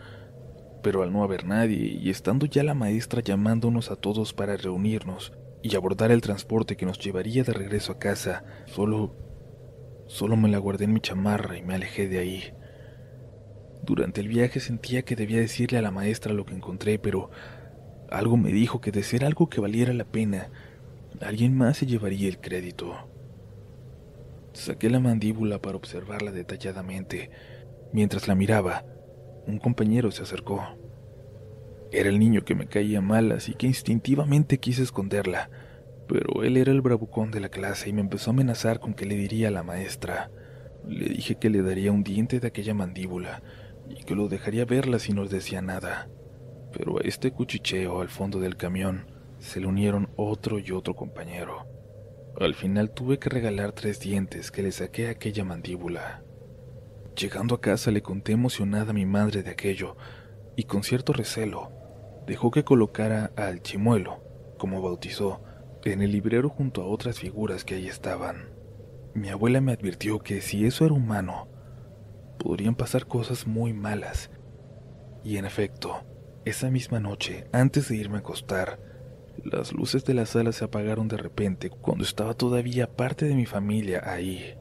pero 0.83 1.03
al 1.03 1.13
no 1.13 1.23
haber 1.23 1.45
nadie 1.45 1.99
y 2.01 2.11
estando 2.11 2.47
ya 2.47 2.63
la 2.63 2.75
maestra 2.75 3.23
llamándonos 3.23 3.91
a 3.91 3.97
todos 3.97 4.33
para 4.33 4.57
reunirnos, 4.57 5.33
y 5.63 5.77
abordar 5.77 6.11
el 6.11 6.21
transporte 6.21 6.77
que 6.77 6.87
nos 6.87 6.99
llevaría 6.99 7.45
de 7.45 7.53
regreso 7.53 7.93
a 7.93 7.99
casa, 7.99 8.45
solo... 8.67 9.15
solo 10.07 10.37
me 10.37 10.49
la 10.49 10.59
guardé 10.59 10.85
en 10.85 10.95
mi 10.95 11.01
chamarra 11.01 11.59
y 11.59 11.63
me 11.63 11.75
alejé 11.75 12.09
de 12.09 12.19
ahí. 12.19 12.55
Durante 13.83 14.21
el 14.21 14.29
viaje 14.29 14.61
sentía 14.61 15.03
que 15.03 15.17
debía 15.17 15.39
decirle 15.39 15.79
a 15.79 15.83
la 15.83 15.91
maestra 15.91 16.33
lo 16.33 16.45
que 16.45 16.55
encontré, 16.55 16.99
pero 16.99 17.31
algo 18.11 18.37
me 18.37 18.53
dijo 18.53 18.81
que 18.81 18.93
de 18.93 19.03
ser 19.03 19.25
algo 19.25 19.49
que 19.49 19.61
valiera 19.61 19.93
la 19.93 20.05
pena, 20.05 20.51
alguien 21.21 21.57
más 21.57 21.79
se 21.79 21.87
llevaría 21.87 22.29
el 22.29 22.41
crédito. 22.41 22.95
Saqué 24.53 24.91
la 24.91 25.01
mandíbula 25.01 25.61
para 25.61 25.77
observarla 25.77 26.33
detalladamente. 26.33 27.31
Mientras 27.93 28.29
la 28.29 28.35
miraba, 28.35 28.85
un 29.47 29.59
compañero 29.59 30.11
se 30.11 30.23
acercó. 30.23 30.63
Era 31.93 32.09
el 32.09 32.19
niño 32.19 32.45
que 32.45 32.55
me 32.55 32.67
caía 32.67 33.01
mal, 33.01 33.33
así 33.33 33.55
que 33.55 33.67
instintivamente 33.67 34.59
quise 34.59 34.83
esconderla, 34.83 35.51
pero 36.07 36.43
él 36.45 36.57
era 36.57 36.73
el 36.73 36.81
bravucón 36.81 37.31
de 37.31 37.41
la 37.41 37.49
clase 37.49 37.89
y 37.89 37.93
me 37.93 38.01
empezó 38.01 38.31
a 38.31 38.35
amenazar 38.35 38.81
con 38.81 38.95
que 38.95 39.07
le 39.07 39.17
diría 39.17 39.49
a 39.49 39.53
la 39.53 39.63
maestra. 39.63 40.31
Le 40.87 41.07
dije 41.07 41.37
que 41.37 41.51
le 41.51 41.63
daría 41.63 41.93
un 41.93 42.05
diente 42.05 42.41
de 42.41 42.49
aquella 42.49 42.75
mandíbula 42.75 43.43
y 43.89 44.05
que 44.05 44.15
lo 44.15 44.29
dejaría 44.29 44.65
verla 44.65 44.99
si 44.99 45.13
no 45.13 45.27
decía 45.27 45.63
nada. 45.63 46.09
Pero 46.73 46.99
a 46.99 47.03
este 47.03 47.33
cuchicheo 47.33 48.01
al 48.01 48.09
fondo 48.09 48.39
del 48.39 48.57
camión 48.57 49.07
se 49.39 49.61
le 49.61 49.67
unieron 49.67 50.11
otro 50.17 50.59
y 50.59 50.71
otro 50.71 50.95
compañero. 50.95 51.67
Al 52.39 52.55
final 52.55 52.91
tuve 52.91 53.19
que 53.19 53.29
regalar 53.29 53.73
tres 53.73 54.01
dientes 54.01 54.51
que 54.51 54.63
le 54.63 54.71
saqué 54.71 55.09
a 55.09 55.13
aquella 55.13 55.45
mandíbula. 55.45 56.23
Llegando 57.17 57.55
a 57.55 57.61
casa 57.61 57.91
le 57.91 58.03
conté 58.03 58.33
emocionada 58.33 58.91
a 58.91 58.95
mi 58.95 59.07
madre 59.07 59.43
de 59.43 59.51
aquello, 59.51 59.97
y 60.57 60.65
con 60.65 60.83
cierto 60.83 61.13
recelo, 61.13 61.71
dejó 62.27 62.51
que 62.51 62.65
colocara 62.65 63.33
al 63.37 63.63
chimuelo, 63.63 64.23
como 64.59 64.83
bautizó, 64.83 65.43
en 65.85 66.03
el 66.03 66.13
librero 66.13 66.49
junto 66.49 66.83
a 66.83 66.87
otras 66.87 67.19
figuras 67.19 67.65
que 67.65 67.75
ahí 67.75 67.89
estaban. 67.89 68.51
Mi 69.15 69.29
abuela 69.29 69.61
me 69.61 69.73
advirtió 69.73 70.19
que 70.19 70.41
si 70.41 70.67
eso 70.67 70.85
era 70.85 70.95
humano, 70.95 71.49
podrían 72.39 72.75
pasar 72.75 73.07
cosas 73.07 73.47
muy 73.47 73.73
malas. 73.73 74.31
Y 75.25 75.37
en 75.37 75.45
efecto, 75.45 76.05
esa 76.45 76.71
misma 76.71 77.01
noche, 77.01 77.47
antes 77.53 77.89
de 77.89 77.97
irme 77.97 78.17
a 78.17 78.21
acostar, 78.21 78.79
las 79.45 79.73
luces 79.73 80.05
de 80.05 80.15
la 80.15 80.27
sala 80.27 80.53
se 80.53 80.65
apagaron 80.65 81.09
de 81.09 81.17
repente 81.17 81.71
cuando 81.71 82.05
estaba 82.05 82.35
todavía 82.35 82.95
parte 82.95 83.27
de 83.27 83.35
mi 83.35 83.47
familia 83.47 84.03
ahí. 84.05 84.55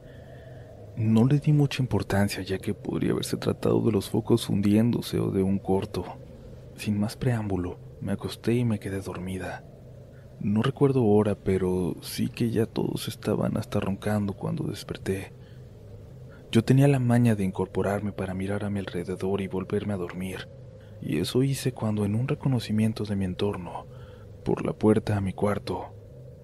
No 1.00 1.26
le 1.26 1.38
di 1.38 1.54
mucha 1.54 1.82
importancia 1.82 2.42
ya 2.42 2.58
que 2.58 2.74
podría 2.74 3.12
haberse 3.12 3.38
tratado 3.38 3.80
de 3.80 3.90
los 3.90 4.10
focos 4.10 4.50
hundiéndose 4.50 5.18
o 5.18 5.30
de 5.30 5.42
un 5.42 5.58
corto. 5.58 6.04
Sin 6.76 7.00
más 7.00 7.16
preámbulo, 7.16 7.78
me 8.02 8.12
acosté 8.12 8.52
y 8.52 8.66
me 8.66 8.78
quedé 8.78 9.00
dormida. 9.00 9.64
No 10.40 10.60
recuerdo 10.60 11.02
hora, 11.06 11.36
pero 11.36 11.96
sí 12.02 12.28
que 12.28 12.50
ya 12.50 12.66
todos 12.66 13.08
estaban 13.08 13.56
hasta 13.56 13.80
roncando 13.80 14.34
cuando 14.34 14.64
desperté. 14.64 15.32
Yo 16.52 16.62
tenía 16.64 16.86
la 16.86 16.98
maña 16.98 17.34
de 17.34 17.44
incorporarme 17.44 18.12
para 18.12 18.34
mirar 18.34 18.62
a 18.62 18.68
mi 18.68 18.80
alrededor 18.80 19.40
y 19.40 19.48
volverme 19.48 19.94
a 19.94 19.96
dormir, 19.96 20.48
y 21.00 21.16
eso 21.16 21.42
hice 21.42 21.72
cuando 21.72 22.04
en 22.04 22.14
un 22.14 22.28
reconocimiento 22.28 23.04
de 23.04 23.16
mi 23.16 23.24
entorno 23.24 23.86
por 24.44 24.66
la 24.66 24.74
puerta 24.74 25.16
a 25.16 25.22
mi 25.22 25.32
cuarto, 25.32 25.94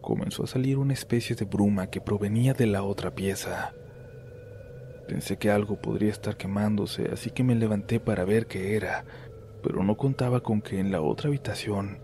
comenzó 0.01 0.45
a 0.45 0.47
salir 0.47 0.79
una 0.79 0.95
especie 0.95 1.37
de 1.37 1.45
bruma 1.45 1.89
que 1.89 2.01
provenía 2.01 2.55
de 2.55 2.65
la 2.65 2.85
otra 2.85 3.15
pieza. 3.15 3.75
Pensé 5.09 5.37
que 5.37 5.51
algo 5.51 5.81
podría 5.81 6.11
estar 6.11 6.37
quemándose, 6.37 7.09
así 7.13 7.31
que 7.31 7.45
me 7.45 7.55
levanté 7.55 8.01
para 8.01 8.25
ver 8.25 8.47
qué 8.47 8.77
era, 8.77 9.05
pero 9.63 9.83
no 9.85 9.97
contaba 9.97 10.41
con 10.41 10.61
que 10.61 10.81
en 10.81 10.91
la 10.91 11.01
otra 11.01 11.29
habitación 11.29 12.01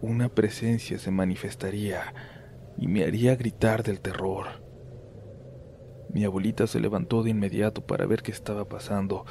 una 0.00 0.28
presencia 0.28 0.98
se 0.98 1.10
manifestaría 1.10 2.14
y 2.76 2.86
me 2.86 3.02
haría 3.02 3.34
gritar 3.34 3.82
del 3.82 4.00
terror. 4.00 4.46
Mi 6.12 6.24
abuelita 6.24 6.66
se 6.66 6.80
levantó 6.80 7.22
de 7.22 7.30
inmediato 7.30 7.84
para 7.84 8.06
ver 8.06 8.22
qué 8.22 8.30
estaba 8.30 8.68
pasando. 8.68 9.26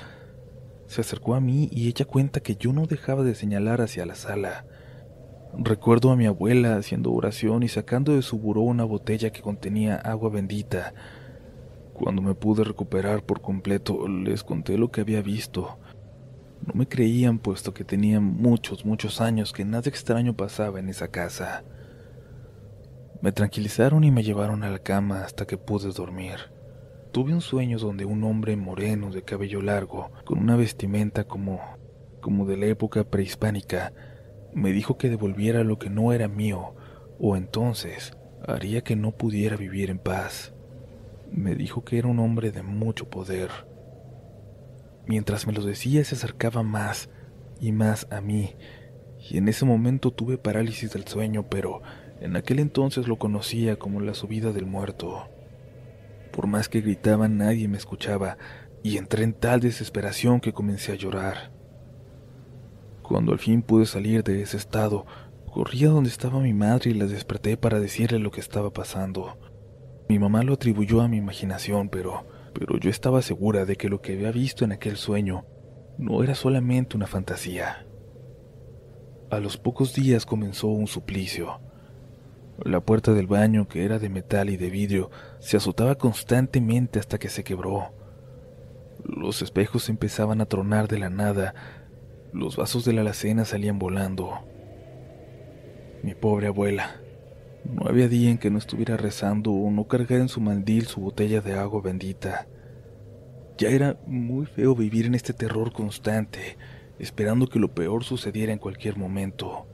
Se 0.86 1.02
acercó 1.02 1.36
a 1.36 1.42
mí 1.42 1.70
y 1.72 1.88
ella 1.88 2.06
cuenta 2.06 2.42
que 2.42 2.56
yo 2.56 2.74
no 2.74 2.86
dejaba 2.86 3.24
de 3.24 3.36
señalar 3.36 3.82
hacia 3.82 4.06
la 4.06 4.16
sala. 4.16 4.66
Recuerdo 5.58 6.12
a 6.12 6.16
mi 6.16 6.26
abuela 6.26 6.76
haciendo 6.76 7.12
oración 7.14 7.64
y 7.64 7.68
sacando 7.68 8.14
de 8.14 8.22
su 8.22 8.38
buró 8.38 8.62
una 8.62 8.84
botella 8.84 9.32
que 9.32 9.42
contenía 9.42 9.96
agua 9.96 10.30
bendita. 10.30 10.94
Cuando 11.98 12.22
me 12.22 12.36
pude 12.36 12.64
recuperar 12.64 13.24
por 13.24 13.42
completo, 13.42 14.08
les 14.08 14.44
conté 14.44 14.78
lo 14.78 14.92
que 14.92 15.02
había 15.02 15.22
visto. 15.22 15.80
No 16.66 16.74
me 16.74 16.88
creían 16.88 17.40
puesto 17.40 17.74
que 17.74 17.84
tenía 17.84 18.20
muchos, 18.20 18.86
muchos 18.86 19.20
años 19.20 19.52
que 19.52 19.66
nada 19.66 19.90
extraño 19.90 20.36
pasaba 20.36 20.80
en 20.80 20.90
esa 20.90 21.08
casa. 21.10 21.64
Me 23.22 23.32
tranquilizaron 23.32 24.04
y 24.04 24.12
me 24.12 24.24
llevaron 24.24 24.64
a 24.64 24.70
la 24.70 24.80
cama 24.80 25.24
hasta 25.24 25.48
que 25.48 25.58
pude 25.58 25.92
dormir. 25.92 26.36
Tuve 27.12 27.34
un 27.34 27.42
sueño 27.42 27.80
donde 27.80 28.06
un 28.06 28.24
hombre 28.24 28.56
moreno 28.56 29.10
de 29.10 29.24
cabello 29.24 29.62
largo, 29.62 30.12
con 30.24 30.40
una 30.40 30.56
vestimenta 30.56 31.24
como 31.24 31.60
como 32.28 32.46
de 32.46 32.58
la 32.58 32.66
época 32.66 33.06
prehispánica, 33.06 33.94
me 34.54 34.74
dijo 34.74 34.98
que 34.98 35.10
devolviera 35.10 35.64
lo 35.64 35.80
que 35.80 35.90
no 35.90 36.12
era 36.12 36.28
mío, 36.28 36.76
o 37.20 37.38
entonces 37.38 38.12
haría 38.46 38.82
que 38.82 38.98
no 38.98 39.14
pudiera 39.14 39.56
vivir 39.56 39.90
en 39.90 40.00
paz. 40.00 40.54
Me 41.32 41.56
dijo 41.56 41.84
que 41.84 41.98
era 41.98 42.08
un 42.08 42.20
hombre 42.20 42.52
de 42.52 42.64
mucho 42.64 43.10
poder. 43.10 43.50
Mientras 45.06 45.48
me 45.48 45.54
lo 45.54 45.64
decía 45.64 46.04
se 46.04 46.16
acercaba 46.16 46.64
más 46.64 47.10
y 47.60 47.72
más 47.72 48.08
a 48.12 48.22
mí, 48.22 48.56
y 49.30 49.38
en 49.38 49.48
ese 49.48 49.66
momento 49.66 50.12
tuve 50.12 50.38
parálisis 50.38 50.92
del 50.92 51.08
sueño, 51.08 51.48
pero 51.50 51.82
en 52.20 52.36
aquel 52.36 52.60
entonces 52.60 53.08
lo 53.08 53.18
conocía 53.18 53.78
como 53.78 54.00
la 54.02 54.14
subida 54.14 54.52
del 54.52 54.66
muerto. 54.66 55.30
Por 56.32 56.48
más 56.48 56.70
que 56.70 56.82
gritaba 56.82 57.28
nadie 57.28 57.68
me 57.68 57.78
escuchaba, 57.78 58.38
y 58.84 58.98
entré 58.98 59.24
en 59.24 59.34
tal 59.34 59.60
desesperación 59.60 60.40
que 60.40 60.54
comencé 60.54 60.92
a 60.92 60.96
llorar. 60.96 61.52
Cuando 63.02 63.32
al 63.32 63.40
fin 63.40 63.62
pude 63.62 63.86
salir 63.86 64.24
de 64.24 64.42
ese 64.42 64.58
estado, 64.58 65.06
corrí 65.52 65.86
a 65.86 65.90
donde 65.90 66.10
estaba 66.10 66.40
mi 66.40 66.54
madre 66.54 66.92
y 66.92 66.94
la 66.94 67.06
desperté 67.06 67.58
para 67.58 67.80
decirle 67.80 68.20
lo 68.20 68.32
que 68.32 68.42
estaba 68.42 68.72
pasando. 68.72 69.38
Mi 70.10 70.20
mamá 70.20 70.44
lo 70.44 70.54
atribuyó 70.54 71.02
a 71.02 71.08
mi 71.08 71.18
imaginación, 71.18 71.90
pero, 71.90 72.26
pero 72.54 72.78
yo 72.78 72.90
estaba 72.90 73.22
segura 73.22 73.66
de 73.66 73.76
que 73.76 73.90
lo 73.90 74.02
que 74.02 74.14
había 74.14 74.32
visto 74.32 74.64
en 74.64 74.72
aquel 74.72 74.98
sueño 74.98 75.46
no 75.98 76.24
era 76.24 76.36
solamente 76.36 76.96
una 76.96 77.08
fantasía. 77.08 77.86
A 79.30 79.40
los 79.40 79.58
pocos 79.58 79.94
días 79.94 80.26
comenzó 80.26 80.68
un 80.68 80.88
suplicio. 80.88 81.60
La 82.64 82.80
puerta 82.80 83.14
del 83.14 83.28
baño, 83.28 83.68
que 83.68 83.84
era 83.84 84.00
de 84.00 84.10
metal 84.10 84.50
y 84.50 84.58
de 84.58 84.70
vidrio, 84.70 85.12
se 85.40 85.58
azotaba 85.58 85.96
constantemente 85.96 87.00
hasta 87.00 87.18
que 87.18 87.30
se 87.30 87.44
quebró. 87.44 87.94
Los 89.04 89.42
espejos 89.42 89.90
empezaban 89.90 90.42
a 90.42 90.46
tronar 90.46 90.88
de 90.88 91.00
la 91.00 91.10
nada 91.10 91.54
los 92.34 92.58
vasos 92.58 92.84
de 92.86 92.94
la 92.94 93.02
alacena 93.02 93.46
salían 93.46 93.80
volando. 93.80 94.32
Mi 96.04 96.14
pobre 96.14 96.48
abuela. 96.48 97.02
No 97.64 97.88
había 97.88 98.08
día 98.08 98.30
en 98.30 98.38
que 98.38 98.50
no 98.50 98.58
estuviera 98.58 98.98
rezando 98.98 99.52
o 99.52 99.70
no 99.72 99.88
cargara 99.88 100.22
en 100.22 100.30
su 100.30 100.40
mandil 100.40 100.88
su 100.88 101.02
botella 101.02 101.42
de 101.42 101.54
agua 101.54 101.82
bendita. 101.82 102.48
Ya 103.58 103.70
era 103.70 103.98
muy 104.06 104.46
feo 104.46 104.76
vivir 104.76 105.06
en 105.06 105.16
este 105.16 105.34
terror 105.34 105.74
constante, 105.74 106.58
esperando 107.00 107.48
que 107.48 107.60
lo 107.60 107.74
peor 107.74 108.04
sucediera 108.04 108.54
en 108.54 108.60
cualquier 108.60 108.98
momento. 108.98 109.68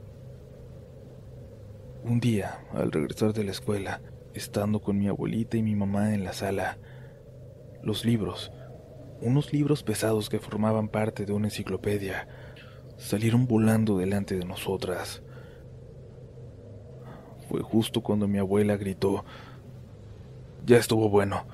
Un 2.04 2.20
día, 2.20 2.60
al 2.74 2.92
regresar 2.92 3.34
de 3.34 3.44
la 3.44 3.52
escuela, 3.52 4.02
estando 4.34 4.82
con 4.82 4.98
mi 4.98 5.08
abuelita 5.08 5.58
y 5.58 5.64
mi 5.64 5.76
mamá 5.76 6.14
en 6.14 6.24
la 6.24 6.34
sala, 6.34 6.78
los 7.82 8.06
libros, 8.06 8.52
unos 9.22 9.54
libros 9.54 9.84
pesados 9.84 10.30
que 10.30 10.40
formaban 10.40 10.90
parte 10.90 11.26
de 11.26 11.34
una 11.34 11.48
enciclopedia, 11.48 12.28
salieron 12.98 13.48
volando 13.48 13.98
delante 13.98 14.38
de 14.38 14.46
nosotras. 14.46 15.24
Fue 17.50 17.62
justo 17.62 18.02
cuando 18.02 18.28
mi 18.28 18.40
abuela 18.40 18.78
gritó, 18.78 19.26
Ya 20.66 20.78
estuvo 20.78 21.10
bueno, 21.10 21.46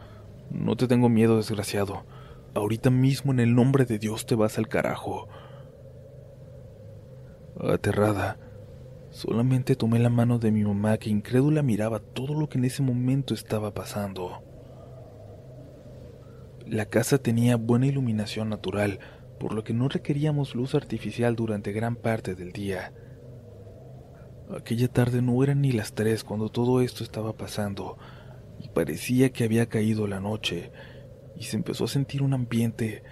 no 0.50 0.76
te 0.76 0.88
tengo 0.88 1.10
miedo, 1.10 1.38
desgraciado, 1.38 2.04
ahorita 2.54 2.90
mismo 2.90 3.32
en 3.32 3.40
el 3.40 3.56
nombre 3.56 3.86
de 3.86 4.00
Dios 4.00 4.26
te 4.26 4.36
vas 4.36 4.58
al 4.58 4.68
carajo. 4.68 5.28
Aterrada, 7.60 8.38
solamente 9.10 9.76
tomé 9.76 10.00
la 10.00 10.10
mano 10.10 10.40
de 10.40 10.52
mi 10.52 10.64
mamá 10.64 10.98
que 10.98 11.10
incrédula 11.10 11.62
miraba 11.62 12.00
todo 12.00 12.34
lo 12.34 12.50
que 12.50 12.58
en 12.58 12.66
ese 12.66 12.82
momento 12.82 13.34
estaba 13.34 13.74
pasando. 13.74 14.44
La 16.66 16.86
casa 16.86 17.18
tenía 17.18 17.58
buena 17.58 17.88
iluminación 17.88 18.50
natural, 18.50 19.00
por 19.40 19.54
lo 19.54 19.64
que 19.64 19.74
no 19.74 19.90
requeríamos 19.90 20.54
luz 20.54 20.76
artificial 20.76 21.36
durante 21.36 21.72
gran 21.72 21.96
parte 21.96 22.36
del 22.36 22.52
día. 22.52 22.94
Aquella 24.50 24.88
tarde 24.88 25.22
no 25.22 25.44
eran 25.44 25.62
ni 25.62 25.72
las 25.72 25.94
tres 25.94 26.24
cuando 26.24 26.50
todo 26.50 26.82
esto 26.82 27.04
estaba 27.04 27.34
pasando, 27.34 27.98
y 28.60 28.70
parecía 28.70 29.32
que 29.32 29.44
había 29.44 29.70
caído 29.70 30.08
la 30.08 30.20
noche, 30.20 30.72
y 31.36 31.44
se 31.44 31.56
empezó 31.56 31.86
a 31.86 31.88
sentir 31.88 32.24
un 32.24 32.34
ambiente 32.34 33.04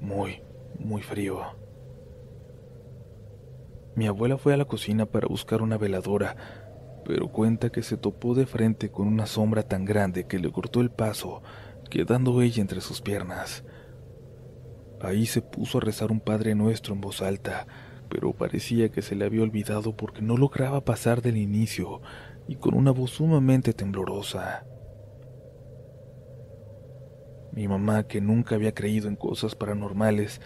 muy, 0.00 0.42
muy 0.78 1.02
frío. 1.02 1.42
Mi 3.94 4.08
abuela 4.08 4.36
fue 4.36 4.52
a 4.52 4.56
la 4.56 4.64
cocina 4.64 5.06
para 5.06 5.28
buscar 5.28 5.62
una 5.62 5.78
veladora, 5.78 6.36
pero 7.04 7.30
cuenta 7.30 7.70
que 7.70 7.82
se 7.82 7.96
topó 7.96 8.34
de 8.34 8.44
frente 8.44 8.90
con 8.90 9.06
una 9.06 9.26
sombra 9.26 9.62
tan 9.62 9.84
grande 9.84 10.26
que 10.26 10.40
le 10.40 10.50
cortó 10.50 10.80
el 10.80 10.90
paso, 10.90 11.42
quedando 11.88 12.42
ella 12.42 12.60
entre 12.60 12.80
sus 12.80 13.00
piernas. 13.00 13.62
Ahí 15.00 15.26
se 15.26 15.40
puso 15.42 15.78
a 15.78 15.82
rezar 15.82 16.10
un 16.10 16.18
Padre 16.18 16.56
Nuestro 16.56 16.94
en 16.94 17.00
voz 17.00 17.22
alta, 17.22 17.66
pero 18.14 18.32
parecía 18.32 18.90
que 18.90 19.02
se 19.02 19.16
le 19.16 19.24
había 19.24 19.42
olvidado 19.42 19.96
porque 19.96 20.22
no 20.22 20.36
lograba 20.36 20.84
pasar 20.84 21.20
del 21.20 21.36
inicio 21.36 22.00
y 22.46 22.54
con 22.54 22.74
una 22.74 22.92
voz 22.92 23.10
sumamente 23.10 23.72
temblorosa. 23.72 24.64
Mi 27.50 27.66
mamá, 27.66 28.06
que 28.06 28.20
nunca 28.20 28.54
había 28.54 28.72
creído 28.72 29.08
en 29.08 29.16
cosas 29.16 29.56
paranormales, 29.56 30.40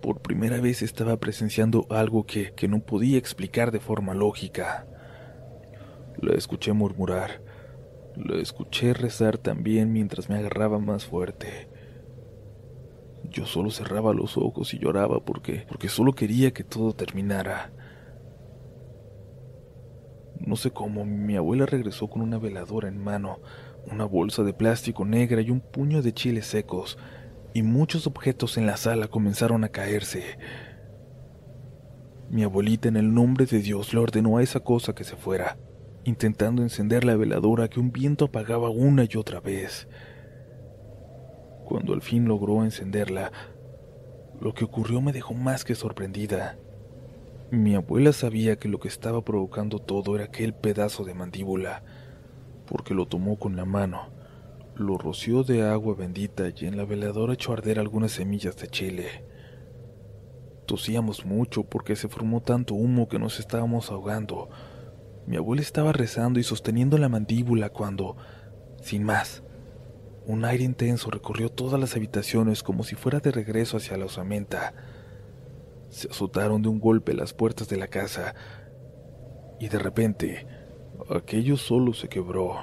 por 0.00 0.22
primera 0.22 0.62
vez 0.62 0.80
estaba 0.80 1.18
presenciando 1.18 1.86
algo 1.90 2.24
que, 2.24 2.54
que 2.54 2.68
no 2.68 2.80
podía 2.80 3.18
explicar 3.18 3.70
de 3.70 3.80
forma 3.80 4.14
lógica. 4.14 4.86
La 6.22 6.32
escuché 6.32 6.72
murmurar, 6.72 7.42
la 8.16 8.40
escuché 8.40 8.94
rezar 8.94 9.36
también 9.36 9.92
mientras 9.92 10.30
me 10.30 10.36
agarraba 10.36 10.78
más 10.78 11.04
fuerte 11.04 11.69
Yo 13.28 13.46
solo 13.46 13.70
cerraba 13.70 14.14
los 14.14 14.36
ojos 14.36 14.72
y 14.74 14.78
lloraba 14.78 15.20
porque, 15.20 15.64
porque 15.68 15.88
solo 15.88 16.14
quería 16.14 16.52
que 16.52 16.64
todo 16.64 16.92
terminara. 16.92 17.72
No 20.38 20.56
sé 20.56 20.70
cómo, 20.70 21.04
mi 21.04 21.36
abuela 21.36 21.66
regresó 21.66 22.08
con 22.08 22.22
una 22.22 22.38
veladora 22.38 22.88
en 22.88 22.98
mano, 22.98 23.40
una 23.90 24.04
bolsa 24.04 24.42
de 24.42 24.54
plástico 24.54 25.04
negra 25.04 25.42
y 25.42 25.50
un 25.50 25.60
puño 25.60 26.02
de 26.02 26.14
chiles 26.14 26.46
secos, 26.46 26.98
y 27.52 27.62
muchos 27.62 28.06
objetos 28.06 28.56
en 28.56 28.66
la 28.66 28.76
sala 28.76 29.08
comenzaron 29.08 29.64
a 29.64 29.68
caerse. 29.68 30.38
Mi 32.30 32.42
abuelita 32.42 32.88
en 32.88 32.96
el 32.96 33.12
nombre 33.12 33.44
de 33.44 33.58
Dios 33.58 33.92
le 33.92 34.00
ordenó 34.00 34.38
a 34.38 34.42
esa 34.42 34.60
cosa 34.60 34.94
que 34.94 35.04
se 35.04 35.16
fuera, 35.16 35.58
intentando 36.04 36.62
encender 36.62 37.04
la 37.04 37.16
veladora 37.16 37.68
que 37.68 37.80
un 37.80 37.92
viento 37.92 38.26
apagaba 38.26 38.70
una 38.70 39.04
y 39.04 39.16
otra 39.16 39.40
vez. 39.40 39.88
Cuando 41.70 41.94
al 41.94 42.02
fin 42.02 42.26
logró 42.26 42.64
encenderla, 42.64 43.30
lo 44.40 44.54
que 44.54 44.64
ocurrió 44.64 45.00
me 45.00 45.12
dejó 45.12 45.34
más 45.34 45.64
que 45.64 45.76
sorprendida. 45.76 46.58
Mi 47.52 47.76
abuela 47.76 48.12
sabía 48.12 48.56
que 48.56 48.68
lo 48.68 48.80
que 48.80 48.88
estaba 48.88 49.24
provocando 49.24 49.78
todo 49.78 50.16
era 50.16 50.24
aquel 50.24 50.52
pedazo 50.52 51.04
de 51.04 51.14
mandíbula, 51.14 51.84
porque 52.66 52.92
lo 52.92 53.06
tomó 53.06 53.38
con 53.38 53.54
la 53.54 53.66
mano, 53.66 54.08
lo 54.74 54.98
roció 54.98 55.44
de 55.44 55.62
agua 55.62 55.94
bendita 55.94 56.48
y 56.48 56.66
en 56.66 56.76
la 56.76 56.84
veladora 56.84 57.34
echó 57.34 57.52
a 57.52 57.54
arder 57.54 57.78
algunas 57.78 58.10
semillas 58.10 58.56
de 58.56 58.66
chile. 58.66 59.24
Tosíamos 60.66 61.24
mucho 61.24 61.62
porque 61.62 61.94
se 61.94 62.08
formó 62.08 62.40
tanto 62.40 62.74
humo 62.74 63.08
que 63.08 63.20
nos 63.20 63.38
estábamos 63.38 63.92
ahogando. 63.92 64.50
Mi 65.24 65.36
abuela 65.36 65.62
estaba 65.62 65.92
rezando 65.92 66.40
y 66.40 66.42
sosteniendo 66.42 66.98
la 66.98 67.08
mandíbula 67.08 67.68
cuando, 67.68 68.16
sin 68.82 69.04
más, 69.04 69.44
un 70.30 70.44
aire 70.44 70.64
intenso 70.64 71.10
recorrió 71.10 71.50
todas 71.50 71.80
las 71.80 71.96
habitaciones 71.96 72.62
como 72.62 72.84
si 72.84 72.94
fuera 72.94 73.18
de 73.20 73.32
regreso 73.32 73.76
hacia 73.76 73.96
la 73.96 74.06
osamenta. 74.06 74.74
Se 75.88 76.08
azotaron 76.08 76.62
de 76.62 76.68
un 76.68 76.78
golpe 76.78 77.14
las 77.14 77.34
puertas 77.34 77.68
de 77.68 77.76
la 77.76 77.88
casa 77.88 78.34
y 79.58 79.68
de 79.68 79.78
repente 79.78 80.46
aquello 81.10 81.56
solo 81.56 81.92
se 81.92 82.08
quebró. 82.08 82.56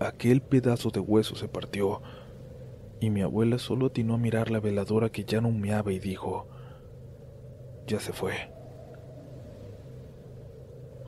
Aquel 0.00 0.40
pedazo 0.40 0.90
de 0.90 1.00
hueso 1.00 1.36
se 1.36 1.46
partió 1.46 2.00
y 3.00 3.10
mi 3.10 3.20
abuela 3.20 3.58
solo 3.58 3.86
atinó 3.86 4.14
a 4.14 4.18
mirar 4.18 4.50
la 4.50 4.60
veladora 4.60 5.10
que 5.10 5.24
ya 5.24 5.42
no 5.42 5.48
humeaba 5.48 5.92
y 5.92 5.98
dijo, 5.98 6.48
ya 7.86 8.00
se 8.00 8.14
fue. 8.14 8.50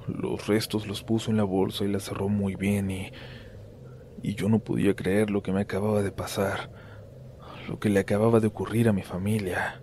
Los 0.06 0.46
restos 0.46 0.86
los 0.86 1.02
puso 1.02 1.30
en 1.30 1.38
la 1.38 1.44
bolsa 1.44 1.84
y 1.84 1.88
la 1.88 2.00
cerró 2.00 2.28
muy 2.28 2.54
bien 2.54 2.90
y, 2.90 3.12
y 4.22 4.34
yo 4.34 4.48
no 4.48 4.60
podía 4.60 4.94
creer 4.94 5.30
lo 5.30 5.42
que 5.42 5.52
me 5.52 5.60
acababa 5.60 6.02
de 6.02 6.12
pasar, 6.12 6.70
lo 7.68 7.78
que 7.78 7.88
le 7.88 8.00
acababa 8.00 8.40
de 8.40 8.46
ocurrir 8.46 8.88
a 8.88 8.92
mi 8.92 9.02
familia. 9.02 9.82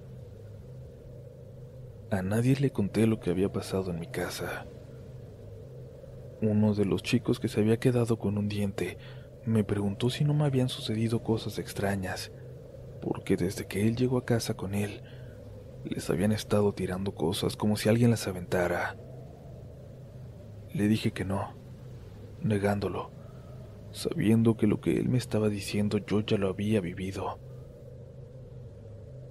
A 2.10 2.22
nadie 2.22 2.55
le 2.55 2.72
conté 2.72 3.05
lo 3.05 3.19
que 3.19 3.29
había 3.29 3.51
pasado 3.51 3.91
en 3.91 4.00
mi 4.00 4.08
casa. 4.08 4.65
Uno 6.41 6.74
de 6.74 6.86
los 6.86 7.03
chicos 7.03 7.39
que 7.39 7.50
se 7.50 7.60
había 7.60 7.77
quedado 7.77 8.17
con 8.17 8.38
un 8.38 8.48
diente 8.48 8.98
me 9.46 9.63
preguntó 9.63 10.10
si 10.10 10.24
no 10.24 10.34
me 10.34 10.46
habían 10.46 10.69
sucedido 10.69 11.22
cosas 11.22 11.60
extrañas, 11.60 12.31
porque 13.01 13.36
desde 13.36 13.67
que 13.67 13.88
él 13.88 13.96
llegó 13.96 14.17
a 14.17 14.25
casa 14.25 14.55
con 14.55 14.74
él, 14.74 15.03
les 15.84 16.10
habían 16.10 16.31
estado 16.31 16.74
tirando 16.74 17.13
cosas 17.13 17.55
como 17.55 17.75
si 17.75 17.89
alguien 17.89 18.10
las 18.10 18.27
aventara. 18.27 18.98
Le 20.74 20.88
dije 20.88 21.12
que 21.12 21.25
no, 21.25 21.55
negándolo, 22.41 23.12
sabiendo 23.91 24.58
que 24.58 24.67
lo 24.67 24.81
que 24.81 24.98
él 24.98 25.10
me 25.10 25.17
estaba 25.17 25.50
diciendo 25.50 25.98
yo 25.98 26.22
ya 26.22 26.38
lo 26.38 26.50
había 26.50 26.81
vivido. 26.81 27.39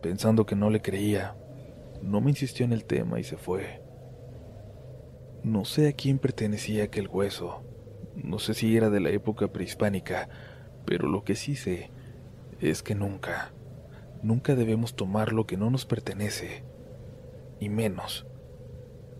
Pensando 0.03 0.47
que 0.47 0.57
no 0.57 0.71
le 0.71 0.81
creía, 0.81 1.37
no 2.03 2.21
me 2.21 2.31
insistió 2.31 2.65
en 2.65 2.73
el 2.73 2.85
tema 2.85 3.19
y 3.21 3.25
se 3.25 3.37
fue. 3.37 3.83
No 5.43 5.65
sé 5.65 5.89
a 5.89 5.93
quién 5.93 6.19
pertenecía 6.19 6.85
aquel 6.85 7.09
hueso, 7.09 7.63
no 8.15 8.39
sé 8.39 8.55
si 8.55 8.77
era 8.77 8.91
de 8.91 9.01
la 9.01 9.11
época 9.11 9.49
prehispánica, 9.49 10.29
pero 10.85 11.09
lo 11.09 11.25
que 11.25 11.37
sí 11.37 11.55
sé 11.55 11.91
es 12.61 12.83
que 12.83 12.95
nunca, 12.95 13.53
nunca 14.23 14.55
debemos 14.55 14.95
tomar 14.95 15.33
lo 15.33 15.47
que 15.47 15.57
no 15.57 15.71
nos 15.71 15.87
pertenece, 15.87 16.65
y 17.61 17.69
menos 17.69 18.27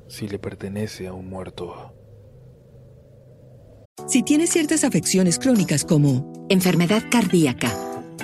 si 0.09 0.27
le 0.29 0.39
pertenece 0.39 1.07
a 1.07 1.13
un 1.13 1.29
muerto. 1.29 1.93
Si 4.07 4.23
tienes 4.23 4.51
ciertas 4.51 4.85
afecciones 4.85 5.39
crónicas 5.39 5.85
como 5.85 6.47
enfermedad 6.49 7.03
cardíaca, 7.11 7.75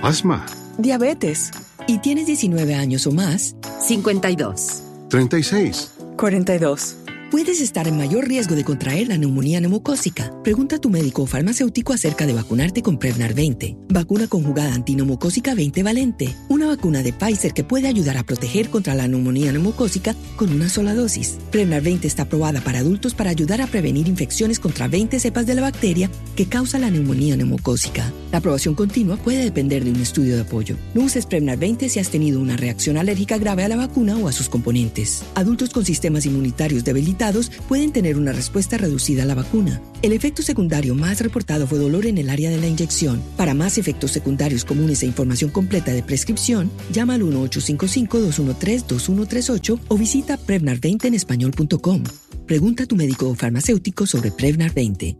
asma, 0.02 0.46
diabetes, 0.78 1.50
y 1.86 1.98
tienes 1.98 2.26
19 2.26 2.74
años 2.74 3.06
o 3.06 3.12
más, 3.12 3.56
52, 3.80 4.82
36, 5.08 5.92
42 6.16 6.96
puedes 7.34 7.60
estar 7.60 7.88
en 7.88 7.96
mayor 7.96 8.28
riesgo 8.28 8.54
de 8.54 8.62
contraer 8.62 9.08
la 9.08 9.18
neumonía 9.18 9.60
neumocócica. 9.60 10.32
Pregunta 10.44 10.76
a 10.76 10.78
tu 10.78 10.88
médico 10.88 11.24
o 11.24 11.26
farmacéutico 11.26 11.92
acerca 11.92 12.26
de 12.26 12.32
vacunarte 12.32 12.80
con 12.80 12.96
Prevnar 12.96 13.34
20, 13.34 13.76
vacuna 13.88 14.28
conjugada 14.28 14.72
antineumocócica 14.72 15.52
20 15.52 15.82
valente, 15.82 16.32
una 16.48 16.63
vacuna 16.74 17.02
de 17.02 17.12
Pfizer 17.12 17.52
que 17.52 17.62
puede 17.62 17.86
ayudar 17.86 18.16
a 18.16 18.24
proteger 18.24 18.68
contra 18.68 18.94
la 18.94 19.06
neumonía 19.06 19.52
neumocócica 19.52 20.16
con 20.36 20.52
una 20.52 20.68
sola 20.68 20.94
dosis. 20.94 21.38
Prevnar 21.52 21.82
20 21.82 22.06
está 22.06 22.22
aprobada 22.24 22.60
para 22.60 22.80
adultos 22.80 23.14
para 23.14 23.30
ayudar 23.30 23.60
a 23.60 23.66
prevenir 23.68 24.08
infecciones 24.08 24.58
contra 24.58 24.88
20 24.88 25.20
cepas 25.20 25.46
de 25.46 25.54
la 25.54 25.62
bacteria 25.62 26.10
que 26.34 26.46
causa 26.46 26.78
la 26.78 26.90
neumonía 26.90 27.36
neumocócica. 27.36 28.12
La 28.32 28.38
aprobación 28.38 28.74
continua 28.74 29.16
puede 29.16 29.44
depender 29.44 29.84
de 29.84 29.92
un 29.92 30.00
estudio 30.00 30.34
de 30.34 30.42
apoyo. 30.42 30.76
No 30.94 31.02
uses 31.02 31.26
Prevnar 31.26 31.58
20 31.58 31.88
si 31.88 32.00
has 32.00 32.10
tenido 32.10 32.40
una 32.40 32.56
reacción 32.56 32.96
alérgica 32.96 33.38
grave 33.38 33.62
a 33.62 33.68
la 33.68 33.76
vacuna 33.76 34.16
o 34.16 34.26
a 34.26 34.32
sus 34.32 34.48
componentes. 34.48 35.22
Adultos 35.36 35.70
con 35.70 35.84
sistemas 35.84 36.26
inmunitarios 36.26 36.84
debilitados 36.84 37.50
pueden 37.68 37.92
tener 37.92 38.16
una 38.16 38.32
respuesta 38.32 38.78
reducida 38.78 39.22
a 39.22 39.26
la 39.26 39.34
vacuna. 39.34 39.80
El 40.02 40.12
efecto 40.12 40.42
secundario 40.42 40.94
más 40.94 41.20
reportado 41.20 41.66
fue 41.66 41.78
dolor 41.78 42.06
en 42.06 42.18
el 42.18 42.30
área 42.30 42.50
de 42.50 42.58
la 42.58 42.66
inyección. 42.66 43.22
Para 43.36 43.54
más 43.54 43.78
efectos 43.78 44.10
secundarios 44.10 44.64
comunes 44.64 45.02
e 45.02 45.06
información 45.06 45.50
completa 45.50 45.92
de 45.92 46.02
prescripción, 46.02 46.63
llama 46.92 47.14
al 47.14 47.22
1-855-213-2138 47.22 49.80
o 49.88 49.98
visita 49.98 50.38
Prevnar20 50.38 51.06
en 51.06 51.14
español.com. 51.14 52.04
Pregunta 52.46 52.84
a 52.84 52.86
tu 52.86 52.94
médico 52.96 53.28
o 53.28 53.34
farmacéutico 53.34 54.06
sobre 54.06 54.30
Prevnar 54.30 54.72
20. 54.74 55.16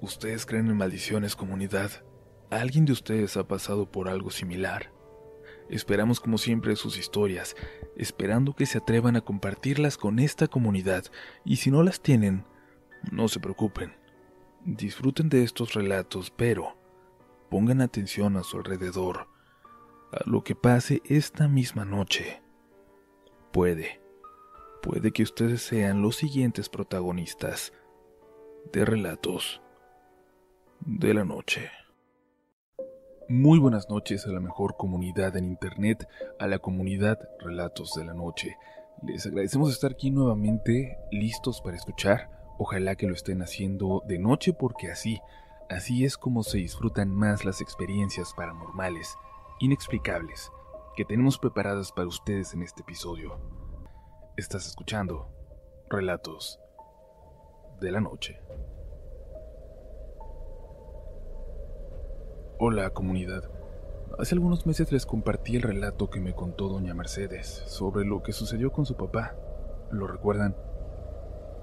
¿Ustedes 0.00 0.46
creen 0.46 0.66
en 0.66 0.76
maldiciones, 0.76 1.36
comunidad? 1.36 1.92
¿Alguien 2.50 2.84
de 2.84 2.92
ustedes 2.92 3.36
ha 3.36 3.46
pasado 3.46 3.88
por 3.90 4.08
algo 4.08 4.32
similar? 4.32 4.90
Esperamos 5.70 6.18
como 6.18 6.38
siempre 6.38 6.74
sus 6.76 6.98
historias, 6.98 7.54
esperando 7.96 8.54
que 8.54 8.66
se 8.66 8.78
atrevan 8.78 9.16
a 9.16 9.20
compartirlas 9.20 9.96
con 9.96 10.18
esta 10.18 10.48
comunidad 10.48 11.04
y 11.44 11.56
si 11.56 11.70
no 11.70 11.82
las 11.82 12.02
tienen, 12.02 12.44
no 13.10 13.28
se 13.28 13.40
preocupen. 13.40 13.92
Disfruten 14.64 15.28
de 15.28 15.44
estos 15.44 15.74
relatos, 15.74 16.32
pero 16.36 16.76
pongan 17.52 17.82
atención 17.82 18.38
a 18.38 18.44
su 18.44 18.56
alrededor, 18.56 19.28
a 20.10 20.22
lo 20.24 20.42
que 20.42 20.54
pase 20.54 21.02
esta 21.04 21.48
misma 21.48 21.84
noche. 21.84 22.40
Puede, 23.52 24.00
puede 24.80 25.12
que 25.12 25.22
ustedes 25.22 25.60
sean 25.60 26.00
los 26.00 26.16
siguientes 26.16 26.70
protagonistas 26.70 27.74
de 28.72 28.86
relatos 28.86 29.60
de 30.80 31.12
la 31.12 31.26
noche. 31.26 31.70
Muy 33.28 33.58
buenas 33.58 33.90
noches 33.90 34.26
a 34.26 34.30
la 34.30 34.40
mejor 34.40 34.78
comunidad 34.78 35.36
en 35.36 35.44
Internet, 35.44 36.08
a 36.38 36.46
la 36.46 36.58
comunidad 36.58 37.18
Relatos 37.38 37.92
de 37.92 38.06
la 38.06 38.14
Noche. 38.14 38.56
Les 39.02 39.26
agradecemos 39.26 39.70
estar 39.70 39.92
aquí 39.92 40.10
nuevamente 40.10 40.96
listos 41.10 41.60
para 41.60 41.76
escuchar. 41.76 42.30
Ojalá 42.56 42.96
que 42.96 43.06
lo 43.06 43.12
estén 43.12 43.42
haciendo 43.42 44.02
de 44.08 44.18
noche 44.18 44.54
porque 44.54 44.90
así, 44.90 45.20
así 45.70 46.04
es 46.04 46.16
como 46.16 46.42
se 46.42 46.58
disfrutan 46.58 47.14
más 47.14 47.44
las 47.44 47.60
experiencias 47.60 48.32
paranormales, 48.34 49.16
inexplicables, 49.60 50.50
que 50.96 51.04
tenemos 51.04 51.38
preparadas 51.38 51.92
para 51.92 52.08
ustedes 52.08 52.54
en 52.54 52.62
este 52.62 52.82
episodio. 52.82 53.38
Estás 54.36 54.66
escuchando 54.66 55.28
Relatos 55.88 56.58
de 57.80 57.90
la 57.90 58.00
Noche. 58.00 58.40
Hola 62.58 62.90
comunidad. 62.90 63.50
Hace 64.18 64.34
algunos 64.34 64.66
meses 64.66 64.92
les 64.92 65.06
compartí 65.06 65.56
el 65.56 65.62
relato 65.62 66.10
que 66.10 66.20
me 66.20 66.34
contó 66.34 66.68
doña 66.68 66.94
Mercedes 66.94 67.64
sobre 67.66 68.04
lo 68.04 68.22
que 68.22 68.32
sucedió 68.32 68.70
con 68.70 68.86
su 68.86 68.96
papá. 68.96 69.34
¿Lo 69.90 70.06
recuerdan? 70.06 70.54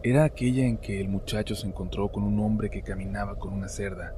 Era 0.01 0.23
aquella 0.23 0.65
en 0.65 0.77
que 0.77 1.01
el 1.01 1.09
muchacho 1.09 1.55
se 1.55 1.67
encontró 1.67 2.09
con 2.09 2.23
un 2.23 2.39
hombre 2.39 2.69
que 2.69 2.83
caminaba 2.83 3.37
con 3.37 3.51
una 3.51 3.67
cerda, 3.67 4.15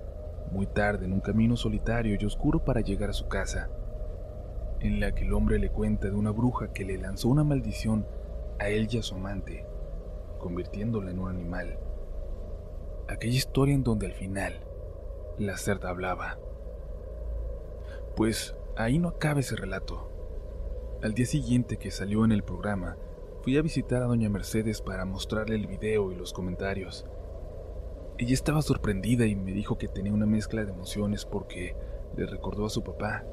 muy 0.52 0.68
tarde 0.68 1.06
en 1.06 1.14
un 1.14 1.22
camino 1.22 1.58
solitario 1.58 2.16
y 2.20 2.24
oscuro 2.24 2.64
para 2.64 2.82
llegar 2.82 3.10
a 3.10 3.14
su 3.14 3.28
casa, 3.28 3.68
en 4.80 5.00
la 5.00 5.16
que 5.16 5.24
el 5.24 5.34
hombre 5.34 5.58
le 5.58 5.72
cuenta 5.72 6.08
de 6.08 6.16
una 6.16 6.30
bruja 6.30 6.72
que 6.72 6.86
le 6.86 7.00
lanzó 7.00 7.30
una 7.30 7.44
maldición 7.44 8.06
a 8.60 8.70
él 8.70 8.90
y 8.92 9.00
a 9.00 9.02
su 9.02 9.16
amante, 9.16 9.66
convirtiéndola 10.38 11.10
en 11.10 11.20
un 11.20 11.30
animal. 11.30 11.80
Aquella 13.08 13.38
historia 13.38 13.74
en 13.74 13.84
donde 13.84 14.06
al 14.06 14.14
final 14.14 14.54
la 15.40 15.58
cerda 15.58 15.90
hablaba 15.90 16.38
Pues 18.16 18.56
ahí 18.78 19.00
no 19.00 19.08
acaba 19.08 19.40
ese 19.40 19.56
relato. 19.56 20.12
Al 21.02 21.16
día 21.16 21.26
siguiente 21.26 21.78
que 21.78 21.90
salió 21.90 22.24
en 22.24 22.32
el 22.32 22.44
programa, 22.44 22.98
fui 23.44 23.58
a 23.58 23.64
visitar 23.64 24.04
a 24.04 24.06
doña 24.06 24.30
Mercedes 24.30 24.82
para 24.82 25.04
mostrarle 25.04 25.56
el 25.56 25.66
video 25.66 26.12
y 26.12 26.16
los 26.16 26.32
comentarios. 26.32 27.08
Ella 28.20 28.34
estaba 28.34 28.62
sorprendida 28.62 29.26
y 29.26 29.36
me 29.36 29.52
dijo 29.52 29.80
que 29.80 29.88
tenía 29.88 30.14
una 30.14 30.28
mezcla 30.28 30.64
de 30.64 30.72
emociones 30.72 31.26
porque 31.26 31.76
le 32.16 32.28
recordó 32.28 32.68
a 32.68 32.70
su 32.70 32.84
papá 32.84 33.24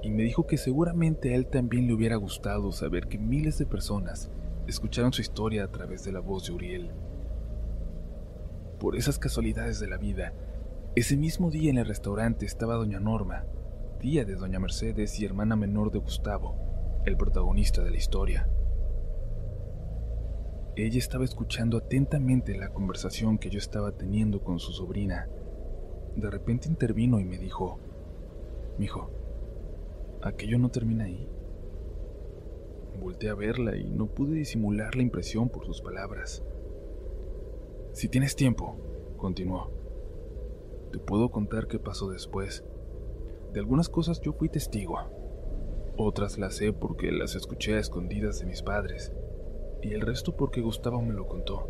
y 0.00 0.10
me 0.10 0.22
dijo 0.22 0.46
que 0.46 0.58
seguramente 0.58 1.32
a 1.32 1.34
él 1.34 1.48
también 1.48 1.88
le 1.88 1.94
hubiera 1.94 2.14
gustado 2.14 2.70
saber 2.70 3.08
que 3.08 3.18
miles 3.18 3.58
de 3.58 3.66
personas 3.66 4.30
escucharon 4.68 5.12
su 5.12 5.22
historia 5.22 5.64
a 5.64 5.72
través 5.72 6.04
de 6.04 6.12
la 6.12 6.20
voz 6.20 6.46
de 6.46 6.52
Uriel. 6.52 6.92
Por 8.78 8.94
esas 8.94 9.18
casualidades 9.18 9.80
de 9.80 9.88
la 9.88 9.96
vida, 9.96 10.34
ese 10.94 11.16
mismo 11.16 11.50
día 11.50 11.70
en 11.70 11.78
el 11.78 11.86
restaurante 11.86 12.46
estaba 12.46 12.76
doña 12.76 13.00
Norma, 13.00 13.44
tía 13.98 14.24
de 14.24 14.36
doña 14.36 14.60
Mercedes 14.60 15.18
y 15.18 15.24
hermana 15.24 15.56
menor 15.56 15.90
de 15.90 15.98
Gustavo, 15.98 17.02
el 17.04 17.16
protagonista 17.16 17.82
de 17.82 17.90
la 17.90 17.96
historia. 17.96 18.48
Ella 20.78 20.98
estaba 20.98 21.24
escuchando 21.24 21.76
atentamente 21.76 22.56
la 22.56 22.68
conversación 22.68 23.38
que 23.38 23.50
yo 23.50 23.58
estaba 23.58 23.90
teniendo 23.90 24.44
con 24.44 24.60
su 24.60 24.70
sobrina. 24.70 25.28
De 26.14 26.30
repente 26.30 26.68
intervino 26.68 27.18
y 27.18 27.24
me 27.24 27.36
dijo, 27.36 27.80
Mijo, 28.78 29.10
¿aquello 30.22 30.56
no 30.56 30.70
termina 30.70 31.06
ahí? 31.06 31.28
Volté 33.00 33.28
a 33.28 33.34
verla 33.34 33.76
y 33.76 33.90
no 33.90 34.06
pude 34.06 34.36
disimular 34.36 34.94
la 34.94 35.02
impresión 35.02 35.48
por 35.48 35.66
sus 35.66 35.82
palabras. 35.82 36.44
Si 37.90 38.08
tienes 38.08 38.36
tiempo, 38.36 38.76
continuó, 39.16 39.72
te 40.92 41.00
puedo 41.00 41.32
contar 41.32 41.66
qué 41.66 41.80
pasó 41.80 42.08
después. 42.08 42.62
De 43.52 43.58
algunas 43.58 43.88
cosas 43.88 44.20
yo 44.20 44.32
fui 44.32 44.48
testigo. 44.48 44.96
Otras 45.96 46.38
las 46.38 46.54
sé 46.54 46.72
porque 46.72 47.10
las 47.10 47.34
escuché 47.34 47.74
a 47.74 47.80
escondidas 47.80 48.38
de 48.38 48.46
mis 48.46 48.62
padres. 48.62 49.12
Y 49.82 49.94
el 49.94 50.00
resto 50.00 50.34
porque 50.36 50.60
Gustavo 50.60 51.00
me 51.02 51.14
lo 51.14 51.26
contó. 51.26 51.68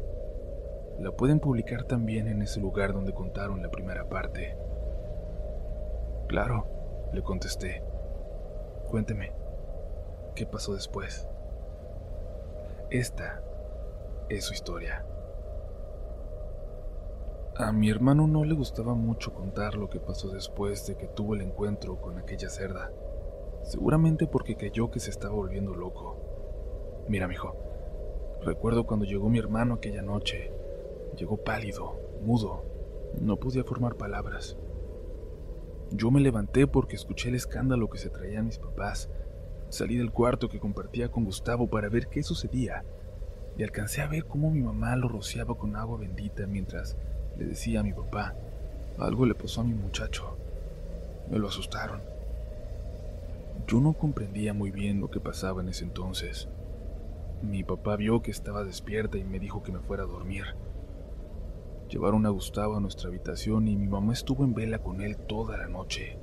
La 0.98 1.12
pueden 1.12 1.40
publicar 1.40 1.84
también 1.84 2.26
en 2.26 2.42
ese 2.42 2.60
lugar 2.60 2.92
donde 2.92 3.12
contaron 3.12 3.62
la 3.62 3.70
primera 3.70 4.08
parte. 4.08 4.56
Claro, 6.26 6.66
le 7.12 7.22
contesté. 7.22 7.82
Cuénteme, 8.88 9.32
¿qué 10.34 10.46
pasó 10.46 10.74
después? 10.74 11.28
Esta 12.90 13.42
es 14.28 14.44
su 14.44 14.54
historia. 14.54 15.04
A 17.56 17.72
mi 17.72 17.90
hermano 17.90 18.26
no 18.26 18.44
le 18.44 18.54
gustaba 18.54 18.94
mucho 18.94 19.34
contar 19.34 19.74
lo 19.74 19.90
que 19.90 20.00
pasó 20.00 20.28
después 20.28 20.86
de 20.86 20.96
que 20.96 21.08
tuvo 21.08 21.34
el 21.34 21.42
encuentro 21.42 22.00
con 22.00 22.18
aquella 22.18 22.48
cerda. 22.48 22.90
Seguramente 23.62 24.26
porque 24.26 24.56
creyó 24.56 24.90
que 24.90 25.00
se 25.00 25.10
estaba 25.10 25.34
volviendo 25.34 25.74
loco. 25.74 27.04
Mira, 27.08 27.26
mijo, 27.26 27.56
recuerdo 28.42 28.84
cuando 28.86 29.06
llegó 29.06 29.28
mi 29.28 29.38
hermano 29.38 29.74
aquella 29.74 30.02
noche. 30.02 30.52
Llegó 31.16 31.36
pálido, 31.38 31.96
mudo, 32.22 32.64
no 33.20 33.36
podía 33.36 33.64
formar 33.64 33.96
palabras. 33.96 34.56
Yo 35.90 36.10
me 36.10 36.20
levanté 36.20 36.66
porque 36.66 36.96
escuché 36.96 37.30
el 37.30 37.34
escándalo 37.34 37.88
que 37.88 37.98
se 37.98 38.10
traían 38.10 38.46
mis 38.46 38.58
papás. 38.58 39.08
Salí 39.70 39.96
del 39.96 40.12
cuarto 40.12 40.48
que 40.48 40.60
compartía 40.60 41.10
con 41.10 41.24
Gustavo 41.24 41.68
para 41.68 41.88
ver 41.88 42.08
qué 42.08 42.22
sucedía 42.22 42.84
y 43.56 43.64
alcancé 43.64 44.02
a 44.02 44.06
ver 44.06 44.24
cómo 44.24 44.50
mi 44.50 44.60
mamá 44.60 44.94
lo 44.96 45.08
rociaba 45.08 45.56
con 45.56 45.76
agua 45.76 45.98
bendita 45.98 46.46
mientras 46.46 46.96
le 47.36 47.46
decía 47.46 47.80
a 47.80 47.82
mi 47.82 47.92
papá, 47.92 48.34
algo 48.98 49.26
le 49.26 49.34
pasó 49.34 49.62
a 49.62 49.64
mi 49.64 49.74
muchacho. 49.74 50.36
Me 51.30 51.38
lo 51.38 51.48
asustaron. 51.48 52.00
Yo 53.66 53.80
no 53.80 53.92
comprendía 53.92 54.54
muy 54.54 54.70
bien 54.70 55.00
lo 55.00 55.10
que 55.10 55.20
pasaba 55.20 55.60
en 55.60 55.68
ese 55.68 55.84
entonces. 55.84 56.48
Mi 57.42 57.62
papá 57.62 57.94
vio 57.94 58.20
que 58.20 58.32
estaba 58.32 58.64
despierta 58.64 59.16
y 59.16 59.22
me 59.22 59.38
dijo 59.38 59.62
que 59.62 59.70
me 59.70 59.78
fuera 59.78 60.02
a 60.02 60.06
dormir. 60.06 60.44
Llevaron 61.88 62.26
a 62.26 62.30
Gustavo 62.30 62.76
a 62.76 62.80
nuestra 62.80 63.08
habitación 63.08 63.68
y 63.68 63.76
mi 63.76 63.86
mamá 63.86 64.12
estuvo 64.12 64.44
en 64.44 64.54
vela 64.54 64.80
con 64.80 65.00
él 65.00 65.16
toda 65.16 65.56
la 65.56 65.68
noche. 65.68 66.18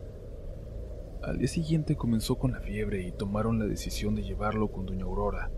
Al 1.24 1.38
día 1.38 1.48
siguiente 1.48 1.96
comenzó 1.96 2.38
con 2.38 2.52
la 2.52 2.60
fiebre 2.60 3.02
y 3.02 3.14
tomaron 3.14 3.60
la 3.60 3.66
decisión 3.66 4.14
de 4.14 4.24
llevarlo 4.24 4.72
con 4.72 4.86
doña 4.86 5.06
Aurora, 5.06 5.50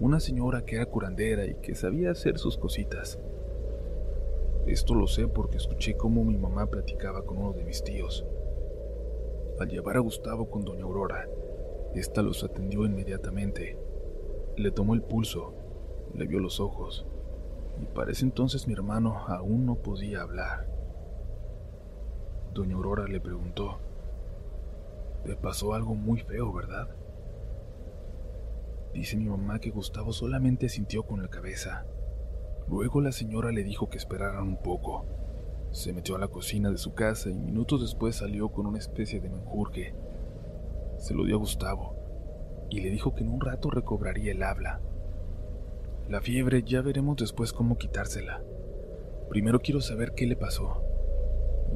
una 0.00 0.18
señora 0.18 0.64
que 0.64 0.76
era 0.76 0.86
curandera 0.86 1.46
y 1.46 1.54
que 1.54 1.76
sabía 1.76 2.10
hacer 2.10 2.38
sus 2.38 2.58
cositas. 2.58 3.18
Esto 4.66 4.96
lo 4.96 5.06
sé 5.06 5.28
porque 5.28 5.56
escuché 5.56 5.96
cómo 5.96 6.24
mi 6.24 6.36
mamá 6.36 6.66
platicaba 6.66 7.24
con 7.24 7.38
uno 7.38 7.52
de 7.52 7.64
mis 7.64 7.84
tíos. 7.84 8.26
Al 9.60 9.68
llevar 9.68 9.96
a 9.96 10.00
Gustavo 10.00 10.50
con 10.50 10.64
doña 10.64 10.82
Aurora, 10.82 11.28
ésta 11.94 12.22
los 12.22 12.42
atendió 12.42 12.84
inmediatamente. 12.84 13.85
Le 14.56 14.70
tomó 14.70 14.94
el 14.94 15.02
pulso, 15.02 15.52
le 16.14 16.26
vio 16.26 16.40
los 16.40 16.60
ojos, 16.60 17.04
y 17.78 17.84
para 17.84 18.12
ese 18.12 18.24
entonces 18.24 18.66
mi 18.66 18.72
hermano 18.72 19.18
aún 19.28 19.66
no 19.66 19.74
podía 19.74 20.22
hablar. 20.22 20.66
Doña 22.54 22.74
Aurora 22.74 23.06
le 23.06 23.20
preguntó, 23.20 23.80
«¿Le 25.26 25.36
pasó 25.36 25.74
algo 25.74 25.94
muy 25.94 26.20
feo, 26.20 26.54
¿verdad? 26.54 26.88
Dice 28.94 29.18
mi 29.18 29.26
mamá 29.26 29.58
que 29.58 29.68
Gustavo 29.68 30.14
solamente 30.14 30.70
sintió 30.70 31.02
con 31.02 31.20
la 31.20 31.28
cabeza. 31.28 31.84
Luego 32.66 33.02
la 33.02 33.12
señora 33.12 33.52
le 33.52 33.62
dijo 33.62 33.90
que 33.90 33.98
esperaran 33.98 34.42
un 34.44 34.56
poco. 34.56 35.04
Se 35.70 35.92
metió 35.92 36.16
a 36.16 36.18
la 36.18 36.28
cocina 36.28 36.70
de 36.70 36.78
su 36.78 36.94
casa 36.94 37.28
y 37.28 37.34
minutos 37.34 37.82
después 37.82 38.16
salió 38.16 38.48
con 38.48 38.64
una 38.64 38.78
especie 38.78 39.20
de 39.20 39.28
menjurje. 39.28 39.94
Se 40.96 41.12
lo 41.12 41.24
dio 41.24 41.36
a 41.36 41.40
Gustavo 41.40 41.95
y 42.70 42.80
le 42.80 42.90
dijo 42.90 43.14
que 43.14 43.22
en 43.22 43.30
un 43.30 43.40
rato 43.40 43.70
recobraría 43.70 44.32
el 44.32 44.42
habla. 44.42 44.80
La 46.08 46.20
fiebre 46.20 46.62
ya 46.62 46.82
veremos 46.82 47.16
después 47.16 47.52
cómo 47.52 47.78
quitársela. 47.78 48.42
Primero 49.28 49.60
quiero 49.60 49.80
saber 49.80 50.12
qué 50.12 50.26
le 50.26 50.36
pasó 50.36 50.82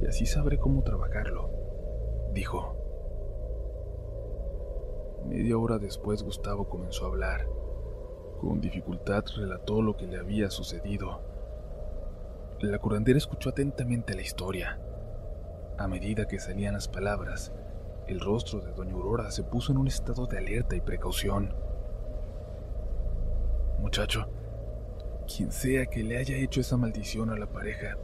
y 0.01 0.07
así 0.07 0.27
sabré 0.27 0.59
cómo 0.59 0.83
trabajarlo, 0.83 1.51
dijo. 2.33 2.77
Media 5.27 5.59
hora 5.59 5.79
después 5.79 6.23
Gustavo 6.23 6.69
comenzó 6.69 7.05
a 7.05 7.09
hablar. 7.09 7.47
Con 8.41 8.61
dificultad 8.61 9.25
relató 9.37 9.83
lo 9.83 9.97
que 9.97 10.07
le 10.07 10.19
había 10.19 10.51
sucedido. 10.51 11.21
La 12.61 12.79
curandera 12.79 13.19
escuchó 13.19 13.51
atentamente 13.51 14.15
la 14.15 14.23
historia. 14.23 14.81
A 15.79 15.89
medida 15.89 16.27
que 16.27 16.39
salían 16.39 16.75
las 16.75 16.89
palabras, 16.89 17.53
el 18.11 18.21
rostro 18.21 18.61
de 18.61 18.73
doña 18.73 18.93
Aurora 18.95 19.31
se 19.31 19.45
puso 19.45 19.71
en 19.71 19.79
un 19.79 19.87
estado 19.87 20.27
de 20.27 20.39
alerta 20.39 20.75
y 20.75 20.81
precaución. 20.81 21.55
Muchacho, 23.79 24.27
quien 25.27 25.53
sea 25.53 25.87
que 25.87 26.03
le 26.03 26.19
haya 26.19 26.37
hecho 26.37 26.61
esa 26.61 26.77
maldición 26.77 27.31
a 27.31 27.37
la 27.37 27.47
pareja, 27.47 27.97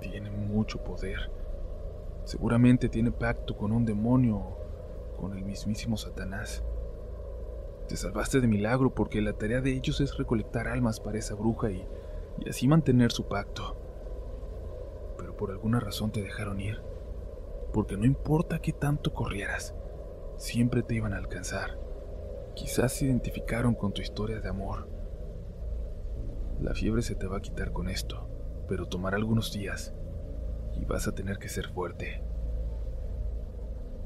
tiene 0.00 0.30
mucho 0.30 0.82
poder. 0.82 1.30
Seguramente 2.24 2.88
tiene 2.88 3.12
pacto 3.12 3.56
con 3.56 3.72
un 3.72 3.84
demonio 3.84 4.36
o 4.36 5.16
con 5.18 5.36
el 5.36 5.44
mismísimo 5.44 5.96
Satanás. 5.96 6.64
Te 7.86 7.96
salvaste 7.96 8.40
de 8.40 8.48
milagro 8.48 8.94
porque 8.94 9.20
la 9.20 9.34
tarea 9.34 9.60
de 9.60 9.72
ellos 9.72 10.00
es 10.00 10.16
recolectar 10.16 10.68
almas 10.68 11.00
para 11.00 11.18
esa 11.18 11.34
bruja 11.34 11.70
y, 11.70 11.86
y 12.38 12.48
así 12.48 12.66
mantener 12.66 13.12
su 13.12 13.28
pacto. 13.28 13.76
Pero 15.18 15.36
por 15.36 15.50
alguna 15.50 15.80
razón 15.80 16.12
te 16.12 16.22
dejaron 16.22 16.60
ir. 16.60 16.87
Porque 17.72 17.96
no 17.96 18.04
importa 18.04 18.60
qué 18.60 18.72
tanto 18.72 19.12
corrieras, 19.12 19.74
siempre 20.36 20.82
te 20.82 20.94
iban 20.94 21.12
a 21.12 21.18
alcanzar. 21.18 21.78
Quizás 22.54 22.92
se 22.92 23.06
identificaron 23.06 23.74
con 23.74 23.92
tu 23.92 24.02
historia 24.02 24.40
de 24.40 24.48
amor. 24.48 24.88
La 26.60 26.74
fiebre 26.74 27.02
se 27.02 27.14
te 27.14 27.26
va 27.26 27.38
a 27.38 27.42
quitar 27.42 27.72
con 27.72 27.88
esto, 27.88 28.28
pero 28.68 28.86
tomará 28.86 29.16
algunos 29.16 29.52
días 29.52 29.94
y 30.74 30.84
vas 30.84 31.06
a 31.06 31.14
tener 31.14 31.38
que 31.38 31.48
ser 31.48 31.68
fuerte. 31.68 32.22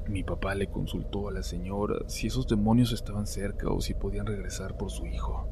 Mi 0.08 0.24
papá 0.24 0.54
le 0.54 0.66
consultó 0.66 1.28
a 1.28 1.32
la 1.32 1.42
señora 1.42 1.96
si 2.08 2.26
esos 2.26 2.46
demonios 2.46 2.92
estaban 2.92 3.26
cerca 3.26 3.70
o 3.70 3.80
si 3.80 3.94
podían 3.94 4.26
regresar 4.26 4.76
por 4.76 4.90
su 4.90 5.06
hijo. 5.06 5.48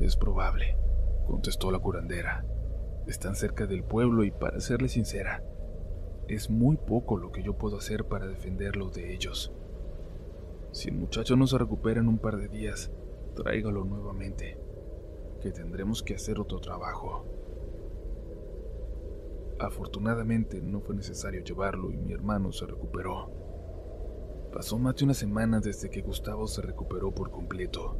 Es 0.00 0.16
probable, 0.16 0.76
contestó 1.26 1.70
la 1.70 1.80
curandera. 1.80 2.44
Están 3.06 3.34
cerca 3.34 3.66
del 3.66 3.82
pueblo 3.84 4.24
y 4.24 4.30
para 4.30 4.60
serle 4.60 4.88
sincera, 4.88 5.42
es 6.28 6.48
muy 6.50 6.76
poco 6.76 7.16
lo 7.16 7.32
que 7.32 7.42
yo 7.42 7.58
puedo 7.58 7.76
hacer 7.76 8.06
para 8.06 8.26
defenderlo 8.26 8.88
de 8.88 9.12
ellos. 9.12 9.52
Si 10.72 10.88
el 10.88 10.96
muchacho 10.96 11.36
no 11.36 11.46
se 11.46 11.58
recupera 11.58 12.00
en 12.00 12.08
un 12.08 12.18
par 12.18 12.36
de 12.36 12.48
días, 12.48 12.90
tráigalo 13.34 13.84
nuevamente, 13.84 14.58
que 15.40 15.52
tendremos 15.52 16.02
que 16.02 16.14
hacer 16.14 16.40
otro 16.40 16.60
trabajo. 16.60 17.24
Afortunadamente 19.58 20.60
no 20.60 20.80
fue 20.80 20.96
necesario 20.96 21.44
llevarlo 21.44 21.92
y 21.92 21.96
mi 21.96 22.12
hermano 22.12 22.50
se 22.52 22.66
recuperó. 22.66 23.30
Pasó 24.52 24.78
más 24.78 24.96
de 24.96 25.04
una 25.04 25.14
semana 25.14 25.60
desde 25.60 25.90
que 25.90 26.02
Gustavo 26.02 26.46
se 26.46 26.62
recuperó 26.62 27.12
por 27.12 27.30
completo. 27.30 27.96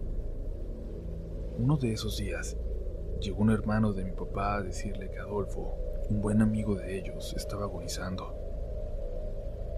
Uno 1.58 1.76
de 1.76 1.92
esos 1.92 2.16
días, 2.16 2.56
llegó 3.20 3.42
un 3.42 3.50
hermano 3.50 3.92
de 3.92 4.04
mi 4.04 4.12
papá 4.12 4.56
a 4.56 4.62
decirle 4.62 5.10
que 5.10 5.18
Adolfo, 5.18 5.76
un 6.10 6.20
buen 6.20 6.42
amigo 6.42 6.74
de 6.74 6.98
ellos, 6.98 7.34
estaba 7.34 7.64
agonizando. 7.64 8.34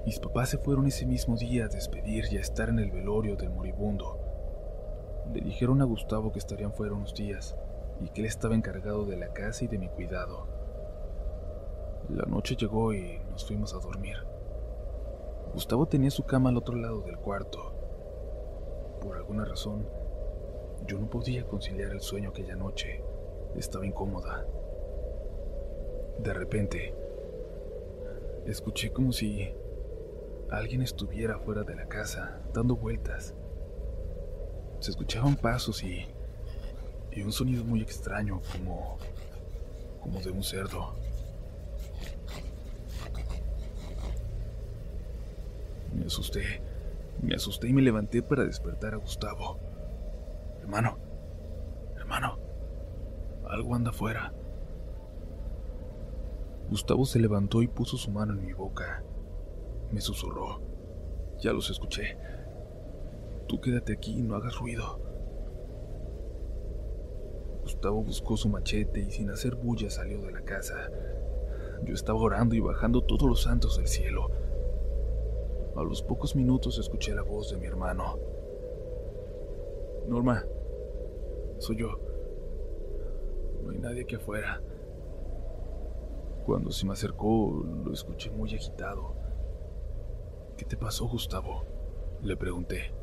Mis 0.05 0.19
papás 0.19 0.51
se 0.51 0.59
fueron 0.59 0.87
ese 0.87 1.07
mismo 1.07 1.37
día 1.37 1.67
a 1.67 1.69
despedir 1.69 2.25
y 2.31 2.37
a 2.37 2.41
estar 2.41 2.69
en 2.69 2.79
el 2.79 2.91
velorio 2.91 3.37
del 3.37 3.51
moribundo. 3.51 4.19
Le 5.33 5.41
dijeron 5.41 5.83
a 5.83 5.85
Gustavo 5.85 6.33
que 6.33 6.39
estarían 6.39 6.73
fuera 6.73 6.95
unos 6.95 7.15
días 7.15 7.57
y 8.01 8.09
que 8.11 8.21
él 8.21 8.27
estaba 8.27 8.55
encargado 8.55 9.05
de 9.05 9.17
la 9.17 9.33
casa 9.33 9.65
y 9.65 9.69
de 9.69 9.79
mi 9.79 9.89
cuidado. 9.89 10.47
La 12.09 12.25
noche 12.25 12.57
llegó 12.57 12.93
y 12.93 13.19
nos 13.31 13.47
fuimos 13.47 13.75
a 13.75 13.79
dormir. 13.79 14.17
Gustavo 15.53 15.87
tenía 15.87 16.11
su 16.11 16.25
cama 16.25 16.51
al 16.51 16.57
otro 16.57 16.77
lado 16.77 17.01
del 17.01 17.19
cuarto. 17.19 17.73
Por 19.01 19.17
alguna 19.17 19.45
razón, 19.45 19.89
yo 20.87 20.99
no 20.99 21.09
podía 21.09 21.47
conciliar 21.47 21.93
el 21.93 22.01
sueño 22.01 22.31
aquella 22.31 22.57
noche. 22.57 23.03
Estaba 23.57 23.87
incómoda. 23.87 24.47
De 26.19 26.33
repente, 26.33 26.95
escuché 28.47 28.93
como 28.93 29.13
si 29.13 29.53
alguien 30.51 30.83
estuviera 30.83 31.39
fuera 31.39 31.63
de 31.63 31.75
la 31.75 31.87
casa, 31.87 32.41
dando 32.53 32.77
vueltas. 32.77 33.35
Se 34.81 34.91
escuchaban 34.91 35.37
pasos 35.37 35.83
y, 35.83 36.07
y 37.13 37.23
un 37.23 37.33
sonido 37.33 37.65
muy 37.65 37.81
extraño, 37.83 38.41
como, 38.53 38.99
como 40.01 40.21
de 40.21 40.31
un 40.31 40.43
cerdo. 40.43 40.95
Me 45.95 46.07
asusté, 46.07 46.61
me 47.23 47.35
asusté 47.35 47.69
y 47.69 47.73
me 47.73 47.83
levanté 47.83 48.23
para 48.23 48.45
despertar 48.45 48.95
a 48.95 48.99
Gustavo. 48.99 49.59
Hermano, 50.61 50.99
hermano, 51.97 52.39
algo 53.49 53.75
anda 53.75 53.91
afuera. 53.91 54.33
Gustavo 56.69 57.05
se 57.05 57.21
levantó 57.21 57.63
y 57.63 57.69
puso 57.69 57.97
su 57.97 58.11
mano 58.11 58.33
en 58.33 58.45
mi 58.45 58.53
boca. 58.53 59.05
Me 59.93 60.01
susurró. 60.01 60.61
Ya 61.39 61.53
los 61.53 61.71
escuché. 61.71 62.17
Tú 63.47 63.61
quédate 63.61 63.93
aquí 63.93 64.19
y 64.19 64.23
no 64.23 64.35
hagas 64.35 64.59
ruido. 64.59 64.99
Gustavo 67.63 68.03
buscó 68.03 68.37
su 68.37 68.49
machete 68.49 69.01
y 69.01 69.11
sin 69.11 69.31
hacer 69.31 69.55
bulla 69.55 69.91
salió 69.91 70.21
de 70.23 70.33
la 70.33 70.43
casa. 70.43 70.91
Yo 71.85 71.95
estaba 71.95 72.19
orando 72.19 72.55
y 72.57 72.61
bajando 72.61 73.03
todos 73.03 73.29
los 73.29 73.43
santos 73.43 73.77
del 73.77 73.87
cielo. 73.87 74.31
A 75.77 75.85
los 75.85 76.03
pocos 76.03 76.35
minutos 76.35 76.79
escuché 76.79 77.15
la 77.15 77.23
voz 77.23 77.51
de 77.51 77.59
mi 77.59 77.67
hermano. 77.67 78.19
Norma, 80.09 80.45
soy 81.59 81.77
yo. 81.77 82.01
No 83.63 83.71
hay 83.71 83.79
nadie 83.79 84.03
aquí 84.03 84.17
afuera. 84.17 84.61
Cuando 86.47 86.71
se 86.71 86.87
me 86.87 86.93
acercó, 86.93 87.65
lo 87.85 87.93
escuché 87.93 88.31
muy 88.31 88.55
agitado. 88.55 89.17
¿Qué 90.57 90.65
te 90.65 90.77
pasó, 90.77 91.09
Gustavo? 91.09 91.65
Le 92.23 92.37
pregunté. 92.37 92.95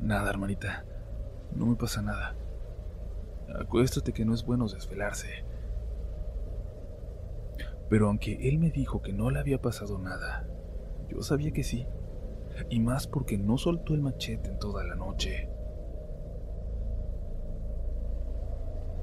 Nada, 0.00 0.30
hermanita. 0.30 0.84
No 1.52 1.66
me 1.66 1.74
pasa 1.74 2.02
nada. 2.02 2.36
Acuéstate 3.52 4.12
que 4.12 4.24
no 4.24 4.32
es 4.32 4.44
bueno 4.44 4.68
desvelarse. 4.68 5.44
Pero 7.88 8.06
aunque 8.06 8.48
él 8.48 8.60
me 8.60 8.70
dijo 8.70 9.02
que 9.02 9.12
no 9.12 9.28
le 9.30 9.40
había 9.40 9.60
pasado 9.60 9.98
nada, 9.98 10.46
yo 11.08 11.20
sabía 11.20 11.50
que 11.50 11.64
sí. 11.64 11.84
Y 12.68 12.78
más 12.78 13.08
porque 13.08 13.38
no 13.38 13.58
soltó 13.58 13.94
el 13.94 14.02
machete 14.02 14.50
en 14.50 14.60
toda 14.60 14.84
la 14.84 14.94
noche. 14.94 15.50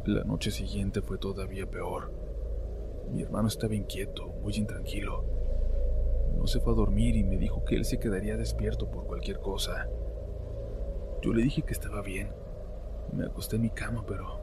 La 0.06 0.24
noche 0.24 0.50
siguiente 0.50 1.02
fue 1.02 1.18
todavía 1.18 1.70
peor. 1.70 2.27
Mi 3.12 3.22
hermano 3.22 3.48
estaba 3.48 3.76
inquieto, 3.76 4.28
muy 4.42 4.54
intranquilo. 4.54 5.24
No 6.36 6.46
se 6.46 6.60
fue 6.60 6.74
a 6.74 6.76
dormir 6.76 7.16
y 7.16 7.24
me 7.24 7.38
dijo 7.38 7.64
que 7.64 7.76
él 7.76 7.86
se 7.86 8.00
quedaría 8.00 8.38
despierto 8.38 8.92
por 8.92 9.08
cualquier 9.08 9.40
cosa. 9.40 9.88
Yo 11.22 11.34
le 11.34 11.42
dije 11.42 11.64
que 11.64 11.74
estaba 11.74 12.02
bien. 12.02 12.32
Me 13.14 13.26
acosté 13.26 13.56
en 13.56 13.64
mi 13.64 13.70
cama, 13.70 14.04
pero 14.06 14.42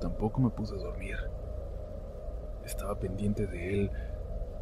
tampoco 0.00 0.40
me 0.40 0.50
pude 0.50 0.76
dormir. 0.76 1.16
Estaba 2.64 2.98
pendiente 2.98 3.46
de 3.46 3.74
él. 3.74 3.90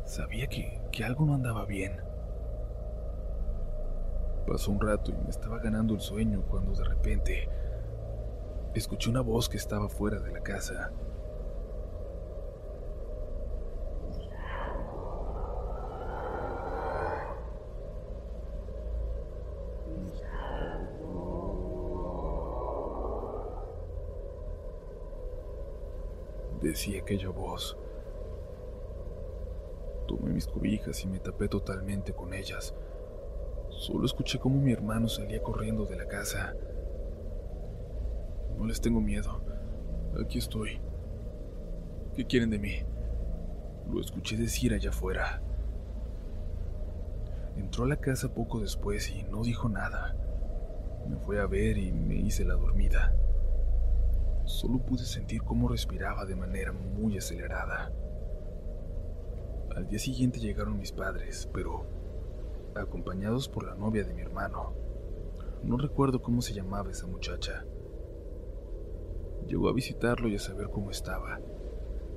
Sabía 0.05 0.47
que, 0.47 0.81
que 0.91 1.05
algo 1.05 1.27
no 1.27 1.35
andaba 1.35 1.65
bien. 1.65 2.01
Pasó 4.47 4.73
un 4.73 4.81
rato 4.81 5.11
y 5.11 5.15
me 5.15 5.31
estaba 5.31 5.59
ganando 5.59 5.95
el 5.95 6.01
sueño 6.01 6.45
cuando 6.49 6.73
de 6.73 6.85
repente 6.85 7.49
escuché 8.75 9.11
una 9.11 9.21
voz 9.21 9.49
que 9.49 9.57
estaba 9.57 9.89
fuera 9.89 10.19
de 10.19 10.33
la 10.33 10.41
casa. 10.41 10.93
Decía 26.73 27.03
aquella 27.03 27.29
voz. 27.29 27.77
Tomé 30.09 30.33
mis 30.33 30.47
cobijas 30.47 31.05
y 31.05 31.07
me 31.07 31.19
tapé 31.19 31.47
totalmente 31.47 32.15
con 32.15 32.33
ellas. 32.33 32.75
Solo 33.69 34.07
escuché 34.07 34.39
cómo 34.39 34.59
mi 34.59 34.73
hermano 34.73 35.07
salía 35.07 35.43
corriendo 35.43 35.85
de 35.85 35.97
la 35.97 36.09
casa. 36.09 36.55
No 38.57 38.65
les 38.65 38.81
tengo 38.81 39.03
miedo. 39.03 39.43
Aquí 40.19 40.39
estoy. 40.39 40.81
¿Qué 42.17 42.25
quieren 42.25 42.49
de 42.49 42.59
mí? 42.59 42.77
Lo 43.93 44.01
escuché 44.01 44.39
decir 44.39 44.73
allá 44.73 44.89
afuera. 44.89 45.43
Entró 47.55 47.85
a 47.85 47.89
la 47.89 47.97
casa 47.97 48.33
poco 48.33 48.61
después 48.61 49.11
y 49.11 49.25
no 49.25 49.43
dijo 49.43 49.69
nada. 49.69 50.17
Me 51.07 51.17
fue 51.17 51.39
a 51.39 51.47
ver 51.47 51.77
y 51.77 51.93
me 51.93 52.15
hice 52.15 52.47
la 52.47 52.55
dormida. 52.55 53.15
Solo 54.45 54.79
pude 54.79 55.05
sentir 55.05 55.43
cómo 55.43 55.69
respiraba 55.69 56.25
de 56.25 56.37
manera 56.37 56.73
muy 56.73 57.17
acelerada. 57.17 57.93
Al 59.75 59.87
día 59.87 59.99
siguiente 59.99 60.41
llegaron 60.41 60.79
mis 60.79 60.93
padres, 60.93 61.49
pero 61.53 61.87
acompañados 62.75 63.49
por 63.49 63.65
la 63.65 63.75
novia 63.75 64.05
de 64.05 64.15
mi 64.15 64.23
hermano. 64.23 64.75
No 65.63 65.77
recuerdo 65.79 66.21
cómo 66.21 66.43
se 66.43 66.55
llamaba 66.55 66.91
esa 66.91 67.07
muchacha. 67.07 67.65
Llegó 69.47 69.69
a 69.69 69.73
visitarlo 69.73 70.29
y 70.29 70.37
a 70.37 70.41
saber 70.41 70.69
cómo 70.71 70.91
estaba. 70.91 71.41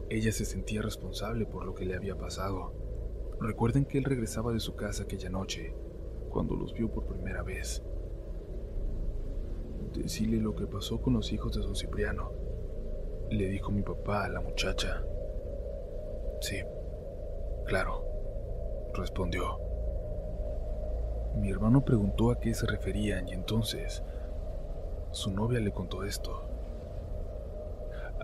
Ella 0.09 0.31
se 0.31 0.45
sentía 0.45 0.81
responsable 0.81 1.45
por 1.45 1.65
lo 1.65 1.75
que 1.75 1.85
le 1.85 1.95
había 1.95 2.17
pasado. 2.17 2.73
Recuerden 3.39 3.85
que 3.85 3.97
él 3.97 4.03
regresaba 4.03 4.51
de 4.51 4.59
su 4.59 4.75
casa 4.75 5.03
aquella 5.03 5.29
noche, 5.29 5.75
cuando 6.29 6.55
los 6.55 6.73
vio 6.73 6.91
por 6.91 7.05
primera 7.07 7.43
vez. 7.43 7.83
Decirle 9.95 10.41
lo 10.41 10.53
que 10.55 10.67
pasó 10.67 11.01
con 11.01 11.13
los 11.13 11.31
hijos 11.31 11.55
de 11.55 11.61
don 11.61 11.75
Cipriano, 11.75 12.31
le 13.29 13.47
dijo 13.47 13.71
mi 13.71 13.81
papá 13.81 14.25
a 14.25 14.29
la 14.29 14.41
muchacha. 14.41 15.01
Sí, 16.41 16.57
claro, 17.65 18.03
respondió. 18.93 19.57
Mi 21.37 21.49
hermano 21.49 21.85
preguntó 21.85 22.29
a 22.29 22.39
qué 22.39 22.53
se 22.53 22.65
referían 22.65 23.29
y 23.29 23.33
entonces 23.33 24.03
su 25.11 25.31
novia 25.31 25.61
le 25.61 25.71
contó 25.71 26.03
esto. 26.03 26.43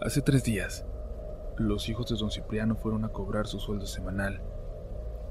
Hace 0.02 0.22
tres 0.22 0.44
días, 0.44 0.86
los 1.58 1.88
hijos 1.88 2.08
de 2.08 2.18
don 2.18 2.32
Cipriano 2.32 2.76
fueron 2.76 3.06
a 3.06 3.10
cobrar 3.10 3.48
su 3.48 3.60
sueldo 3.60 3.86
semanal. 3.86 4.42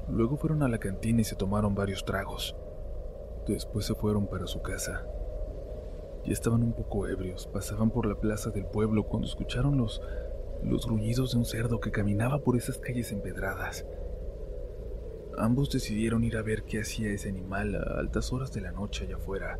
Luego 0.09 0.37
fueron 0.37 0.63
a 0.63 0.67
la 0.67 0.79
cantina 0.79 1.21
y 1.21 1.23
se 1.23 1.35
tomaron 1.35 1.75
varios 1.75 2.03
tragos. 2.03 2.55
Después 3.47 3.85
se 3.85 3.93
fueron 3.93 4.27
para 4.27 4.47
su 4.47 4.61
casa. 4.61 5.05
Ya 6.25 6.33
estaban 6.33 6.61
un 6.61 6.73
poco 6.73 7.07
ebrios, 7.07 7.47
pasaban 7.47 7.89
por 7.89 8.05
la 8.05 8.15
plaza 8.15 8.51
del 8.51 8.65
pueblo 8.65 9.07
cuando 9.07 9.27
escucharon 9.27 9.77
los, 9.77 10.01
los 10.63 10.85
gruñidos 10.85 11.31
de 11.31 11.39
un 11.39 11.45
cerdo 11.45 11.79
que 11.79 11.91
caminaba 11.91 12.39
por 12.39 12.55
esas 12.55 12.77
calles 12.77 13.11
empedradas. 13.11 13.85
Ambos 15.37 15.71
decidieron 15.71 16.23
ir 16.23 16.37
a 16.37 16.43
ver 16.43 16.63
qué 16.63 16.81
hacía 16.81 17.11
ese 17.11 17.29
animal 17.29 17.75
a 17.75 17.99
altas 17.99 18.31
horas 18.31 18.53
de 18.53 18.61
la 18.61 18.71
noche 18.71 19.05
allá 19.05 19.15
afuera, 19.15 19.59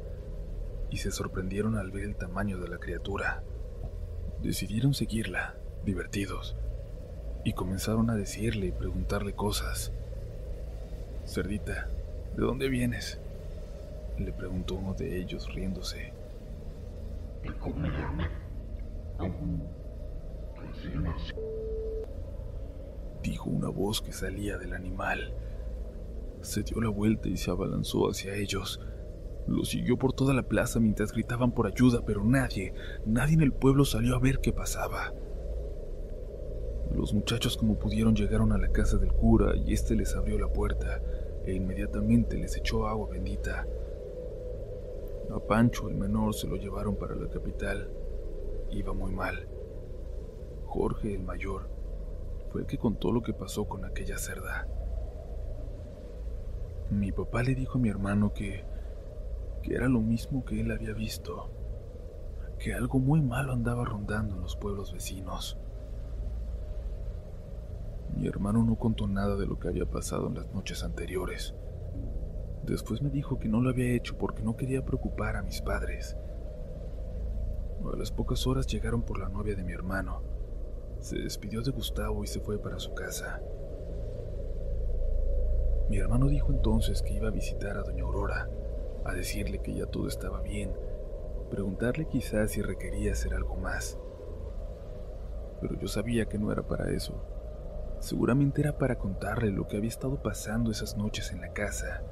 y 0.91 0.97
se 0.97 1.11
sorprendieron 1.11 1.77
al 1.77 1.89
ver 1.89 2.03
el 2.03 2.15
tamaño 2.15 2.59
de 2.59 2.67
la 2.67 2.77
criatura. 2.77 3.43
Decidieron 4.43 4.93
seguirla, 4.93 5.55
divertidos, 5.85 6.55
y 7.43 7.53
comenzaron 7.53 8.09
a 8.09 8.15
decirle 8.15 8.67
y 8.67 8.71
preguntarle 8.71 9.33
cosas. 9.33 9.91
Cerdita, 11.25 11.89
¿de 12.35 12.43
dónde 12.43 12.69
vienes? 12.69 13.19
Le 14.19 14.33
preguntó 14.33 14.75
uno 14.75 14.93
de 14.93 15.19
ellos 15.19 15.51
riéndose. 15.53 16.13
Dijo 23.23 23.49
una 23.49 23.69
voz 23.69 24.01
que 24.01 24.11
salía 24.11 24.57
del 24.57 24.73
animal. 24.73 25.33
Se 26.41 26.63
dio 26.63 26.81
la 26.81 26.89
vuelta 26.89 27.29
y 27.29 27.37
se 27.37 27.51
abalanzó 27.51 28.09
hacia 28.09 28.35
ellos. 28.35 28.79
Lo 29.47 29.63
siguió 29.63 29.97
por 29.97 30.13
toda 30.13 30.33
la 30.33 30.43
plaza 30.43 30.79
mientras 30.79 31.11
gritaban 31.11 31.51
por 31.51 31.67
ayuda, 31.67 32.03
pero 32.05 32.23
nadie, 32.23 32.73
nadie 33.05 33.33
en 33.33 33.41
el 33.41 33.53
pueblo 33.53 33.85
salió 33.85 34.15
a 34.15 34.19
ver 34.19 34.39
qué 34.39 34.53
pasaba. 34.53 35.13
Los 36.95 37.13
muchachos 37.13 37.57
como 37.57 37.79
pudieron 37.79 38.15
llegaron 38.15 38.51
a 38.51 38.57
la 38.57 38.69
casa 38.69 38.97
del 38.97 39.13
cura 39.13 39.55
y 39.55 39.73
éste 39.73 39.95
les 39.95 40.15
abrió 40.15 40.37
la 40.37 40.51
puerta 40.51 41.01
e 41.45 41.53
inmediatamente 41.53 42.37
les 42.37 42.57
echó 42.57 42.87
agua 42.87 43.09
bendita. 43.09 43.65
A 45.33 45.39
Pancho, 45.39 45.87
el 45.87 45.95
menor, 45.95 46.33
se 46.33 46.45
lo 46.45 46.57
llevaron 46.57 46.97
para 46.97 47.15
la 47.15 47.29
capital. 47.29 47.89
Iba 48.69 48.93
muy 48.93 49.13
mal. 49.13 49.47
Jorge, 50.65 51.13
el 51.15 51.23
mayor, 51.23 51.69
fue 52.49 52.61
el 52.61 52.67
que 52.67 52.77
contó 52.77 53.13
lo 53.13 53.21
que 53.21 53.33
pasó 53.33 53.65
con 53.65 53.85
aquella 53.85 54.17
cerda. 54.17 54.67
Mi 56.89 57.13
papá 57.13 57.43
le 57.43 57.55
dijo 57.55 57.77
a 57.77 57.81
mi 57.81 57.87
hermano 57.87 58.33
que, 58.33 58.65
que 59.63 59.73
era 59.73 59.87
lo 59.87 60.01
mismo 60.01 60.43
que 60.43 60.59
él 60.59 60.71
había 60.71 60.93
visto, 60.93 61.49
que 62.59 62.73
algo 62.73 62.99
muy 62.99 63.21
malo 63.21 63.53
andaba 63.53 63.85
rondando 63.85 64.35
en 64.35 64.41
los 64.41 64.57
pueblos 64.57 64.91
vecinos. 64.91 65.57
Mi 68.17 68.27
hermano 68.27 68.63
no 68.63 68.75
contó 68.75 69.07
nada 69.07 69.37
de 69.37 69.47
lo 69.47 69.57
que 69.57 69.69
había 69.69 69.85
pasado 69.85 70.27
en 70.27 70.35
las 70.35 70.53
noches 70.53 70.83
anteriores. 70.83 71.55
Después 72.63 73.01
me 73.01 73.09
dijo 73.09 73.39
que 73.39 73.49
no 73.49 73.59
lo 73.59 73.69
había 73.69 73.93
hecho 73.95 74.17
porque 74.17 74.43
no 74.43 74.55
quería 74.55 74.85
preocupar 74.85 75.35
a 75.35 75.41
mis 75.41 75.61
padres. 75.61 76.15
A 77.91 77.97
las 77.97 78.11
pocas 78.11 78.45
horas 78.45 78.67
llegaron 78.67 79.01
por 79.01 79.19
la 79.19 79.27
novia 79.27 79.55
de 79.55 79.63
mi 79.63 79.73
hermano. 79.73 80.21
Se 80.99 81.17
despidió 81.17 81.61
de 81.61 81.71
Gustavo 81.71 82.23
y 82.23 82.27
se 82.27 82.39
fue 82.39 82.59
para 82.59 82.77
su 82.79 82.93
casa. 82.93 83.41
Mi 85.89 85.97
hermano 85.97 86.27
dijo 86.27 86.51
entonces 86.53 87.01
que 87.01 87.13
iba 87.13 87.27
a 87.27 87.31
visitar 87.31 87.75
a 87.75 87.83
doña 87.83 88.03
Aurora, 88.03 88.47
a 89.03 89.13
decirle 89.13 89.59
que 89.59 89.73
ya 89.73 89.87
todo 89.87 90.07
estaba 90.07 90.41
bien, 90.41 90.71
preguntarle 91.49 92.07
quizás 92.07 92.51
si 92.51 92.61
requería 92.61 93.11
hacer 93.11 93.33
algo 93.33 93.55
más. 93.57 93.99
Pero 95.59 95.77
yo 95.79 95.87
sabía 95.87 96.27
que 96.27 96.37
no 96.37 96.51
era 96.51 96.61
para 96.61 96.91
eso. 96.91 97.13
Seguramente 97.99 98.61
era 98.61 98.77
para 98.77 98.97
contarle 98.97 99.51
lo 99.51 99.67
que 99.67 99.77
había 99.77 99.89
estado 99.89 100.21
pasando 100.21 100.71
esas 100.71 100.95
noches 100.95 101.31
en 101.31 101.41
la 101.41 101.51
casa. 101.51 102.03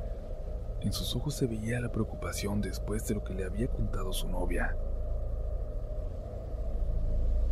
En 0.81 0.93
sus 0.93 1.13
ojos 1.15 1.35
se 1.35 1.45
veía 1.45 1.81
la 1.81 1.91
preocupación 1.91 2.61
después 2.61 3.05
de 3.07 3.15
lo 3.15 3.23
que 3.23 3.33
le 3.33 3.43
había 3.43 3.67
contado 3.67 4.13
su 4.13 4.29
novia. 4.29 4.77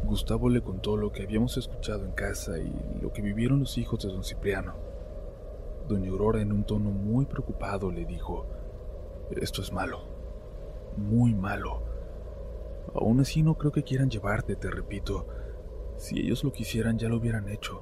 Gustavo 0.05 0.47
le 0.47 0.61
contó 0.61 0.95
lo 0.95 1.11
que 1.11 1.23
habíamos 1.23 1.57
escuchado 1.57 2.05
en 2.05 2.11
casa 2.11 2.57
y 2.57 2.73
lo 3.01 3.11
que 3.11 3.21
vivieron 3.21 3.59
los 3.59 3.77
hijos 3.77 4.01
de 4.03 4.09
don 4.09 4.23
Cipriano. 4.23 4.75
Doña 5.89 6.09
Aurora 6.09 6.41
en 6.41 6.53
un 6.53 6.63
tono 6.63 6.89
muy 6.89 7.25
preocupado 7.25 7.91
le 7.91 8.05
dijo, 8.05 8.45
esto 9.31 9.61
es 9.61 9.73
malo, 9.73 9.99
muy 10.95 11.33
malo. 11.33 11.81
Aún 12.95 13.19
así 13.19 13.43
no 13.43 13.57
creo 13.57 13.73
que 13.73 13.83
quieran 13.83 14.09
llevarte, 14.09 14.55
te 14.55 14.69
repito. 14.69 15.27
Si 15.97 16.19
ellos 16.19 16.45
lo 16.45 16.53
quisieran 16.53 16.97
ya 16.97 17.09
lo 17.09 17.17
hubieran 17.17 17.49
hecho. 17.49 17.81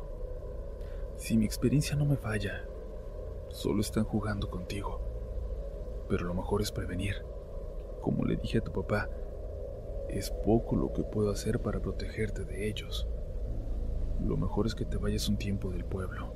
Si 1.17 1.37
mi 1.37 1.45
experiencia 1.45 1.95
no 1.95 2.05
me 2.05 2.17
falla, 2.17 2.65
solo 3.49 3.81
están 3.81 4.05
jugando 4.05 4.49
contigo. 4.49 5.14
Pero 6.09 6.25
lo 6.25 6.33
mejor 6.33 6.61
es 6.61 6.71
prevenir. 6.71 7.15
Como 8.01 8.25
le 8.25 8.35
dije 8.35 8.59
a 8.59 8.63
tu 8.63 8.71
papá, 8.71 9.09
es 10.09 10.29
poco 10.29 10.75
lo 10.75 10.93
que 10.93 11.03
puedo 11.03 11.31
hacer 11.31 11.61
para 11.61 11.81
protegerte 11.81 12.45
de 12.45 12.67
ellos. 12.67 13.07
Lo 14.23 14.37
mejor 14.37 14.67
es 14.67 14.75
que 14.75 14.85
te 14.85 14.97
vayas 14.97 15.27
un 15.27 15.37
tiempo 15.37 15.71
del 15.71 15.83
pueblo. 15.83 16.33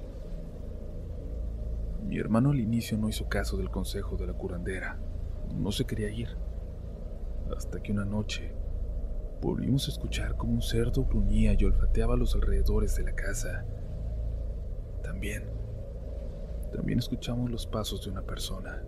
Mi 2.05 2.17
hermano 2.17 2.51
al 2.51 2.59
inicio 2.59 2.97
no 2.97 3.09
hizo 3.09 3.29
caso 3.29 3.57
del 3.57 3.69
consejo 3.69 4.17
de 4.17 4.27
la 4.27 4.33
curandera. 4.33 4.99
No 5.55 5.71
se 5.71 5.85
quería 5.85 6.09
ir. 6.09 6.29
Hasta 7.55 7.81
que 7.81 7.91
una 7.91 8.05
noche 8.05 8.51
volvimos 9.41 9.87
a 9.87 9.91
escuchar 9.91 10.35
como 10.35 10.53
un 10.53 10.61
cerdo 10.61 11.05
gruñía 11.05 11.53
y 11.53 11.63
olfateaba 11.63 12.17
los 12.17 12.35
alrededores 12.35 12.95
de 12.95 13.03
la 13.03 13.15
casa. 13.15 13.65
También, 15.03 15.49
también 16.73 16.99
escuchamos 16.99 17.49
los 17.49 17.65
pasos 17.65 18.03
de 18.03 18.11
una 18.11 18.21
persona. 18.21 18.83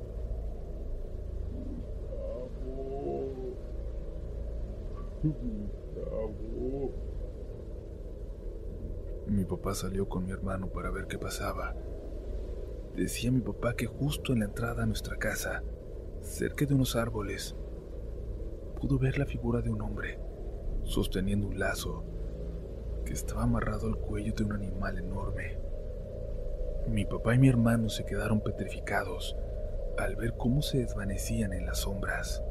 Mi 9.27 9.45
papá 9.45 9.75
salió 9.75 10.09
con 10.09 10.25
mi 10.25 10.31
hermano 10.31 10.67
para 10.67 10.89
ver 10.89 11.05
qué 11.05 11.19
pasaba. 11.19 11.75
Decía 12.95 13.31
mi 13.31 13.41
papá 13.41 13.75
que 13.75 13.85
justo 13.85 14.33
en 14.33 14.39
la 14.39 14.45
entrada 14.45 14.81
a 14.81 14.87
nuestra 14.87 15.17
casa, 15.17 15.63
cerca 16.21 16.65
de 16.65 16.73
unos 16.73 16.95
árboles, 16.95 17.55
pudo 18.79 18.97
ver 18.97 19.19
la 19.19 19.27
figura 19.27 19.61
de 19.61 19.69
un 19.69 19.81
hombre 19.83 20.19
sosteniendo 20.83 21.47
un 21.47 21.59
lazo 21.59 22.03
que 23.05 23.13
estaba 23.13 23.43
amarrado 23.43 23.87
al 23.87 23.97
cuello 23.97 24.33
de 24.33 24.43
un 24.43 24.53
animal 24.53 24.97
enorme. 24.97 25.59
Mi 26.87 27.05
papá 27.05 27.35
y 27.35 27.39
mi 27.39 27.47
hermano 27.47 27.89
se 27.89 28.05
quedaron 28.05 28.41
petrificados 28.41 29.37
al 29.99 30.15
ver 30.15 30.33
cómo 30.35 30.63
se 30.63 30.79
desvanecían 30.79 31.53
en 31.53 31.67
las 31.67 31.79
sombras. 31.79 32.43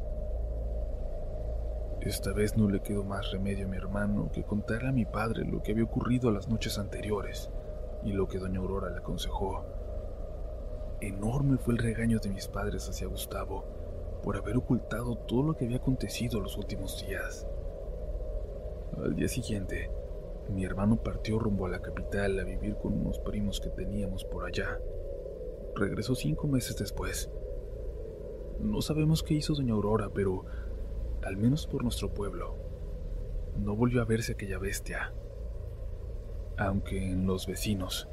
Esta 2.01 2.33
vez 2.33 2.57
no 2.57 2.69
le 2.71 2.81
quedó 2.81 3.05
más 3.05 3.31
remedio 3.31 3.67
a 3.67 3.69
mi 3.69 3.77
hermano 3.77 4.31
que 4.33 4.43
contarle 4.43 4.89
a 4.89 4.93
mi 4.93 5.05
padre 5.05 5.45
lo 5.45 5.63
que 5.63 5.73
había 5.73 5.85
ocurrido 5.85 6.31
las 6.31 6.49
noches 6.49 6.79
anteriores 6.79 7.51
y 8.03 8.13
lo 8.13 8.27
que 8.27 8.39
doña 8.39 8.59
Aurora 8.59 8.89
le 8.89 8.99
aconsejó. 8.99 9.67
Enorme 11.03 11.59
fue 11.59 11.75
el 11.75 11.79
regaño 11.79 12.19
de 12.19 12.31
mis 12.31 12.49
padres 12.49 12.89
hacia 12.89 13.07
Gustavo 13.07 13.65
por 14.23 14.39
haber 14.39 14.57
ocultado 14.57 15.17
todo 15.17 15.43
lo 15.43 15.57
que 15.57 15.67
había 15.67 15.77
acontecido 15.77 16.41
los 16.41 16.57
últimos 16.57 17.05
días. 17.07 17.47
Al 18.97 19.15
día 19.15 19.29
siguiente, 19.29 19.91
mi 20.49 20.65
hermano 20.65 20.97
partió 21.03 21.39
rumbo 21.39 21.67
a 21.67 21.71
la 21.71 21.83
capital 21.83 22.39
a 22.39 22.45
vivir 22.45 22.77
con 22.77 22.95
unos 22.95 23.19
primos 23.19 23.61
que 23.61 23.69
teníamos 23.69 24.25
por 24.25 24.47
allá. 24.47 24.81
Regresó 25.75 26.15
cinco 26.15 26.49
meses 26.49 26.79
después. 26.79 27.31
No 28.59 28.81
sabemos 28.81 29.23
qué 29.23 29.35
hizo 29.35 29.55
doña 29.55 29.75
Aurora, 29.75 30.11
pero 30.13 30.45
al 31.23 31.37
menos 31.37 31.67
por 31.67 31.83
nuestro 31.83 32.13
pueblo, 32.13 32.57
no 33.57 33.75
volvió 33.77 34.03
a 34.03 34.05
verse 34.05 34.33
aquella 34.33 34.59
bestia. 34.59 35.13
Aunque 36.57 37.11
en 37.11 37.27
los 37.27 37.47
vecinos 37.47 38.09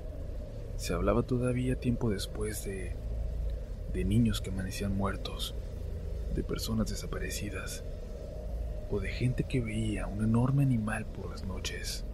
se 0.75 0.93
hablaba 0.93 1.23
todavía 1.23 1.79
tiempo 1.79 2.09
después 2.09 2.63
de 2.63 2.95
de 3.93 4.05
niños 4.05 4.41
que 4.41 4.49
amanecían 4.49 4.95
muertos, 4.95 5.55
de 6.35 6.43
personas 6.43 6.89
desaparecidas 6.89 7.83
o 8.89 8.99
de 8.99 9.09
gente 9.09 9.43
que 9.43 9.61
veía 9.61 10.07
un 10.07 10.23
enorme 10.23 10.63
animal 10.63 11.05
por 11.05 11.29
las 11.31 11.43
noches. 11.43 12.05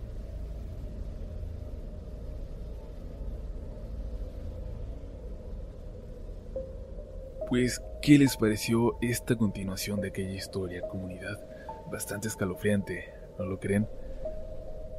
Pues, 7.49 7.81
¿qué 8.03 8.17
les 8.17 8.35
pareció 8.35 8.97
esta 8.99 9.37
continuación 9.37 10.01
de 10.01 10.09
aquella 10.09 10.33
historia, 10.33 10.85
comunidad? 10.89 11.39
Bastante 11.89 12.27
escalofriante, 12.27 13.13
¿no 13.39 13.45
lo 13.45 13.61
creen? 13.61 13.87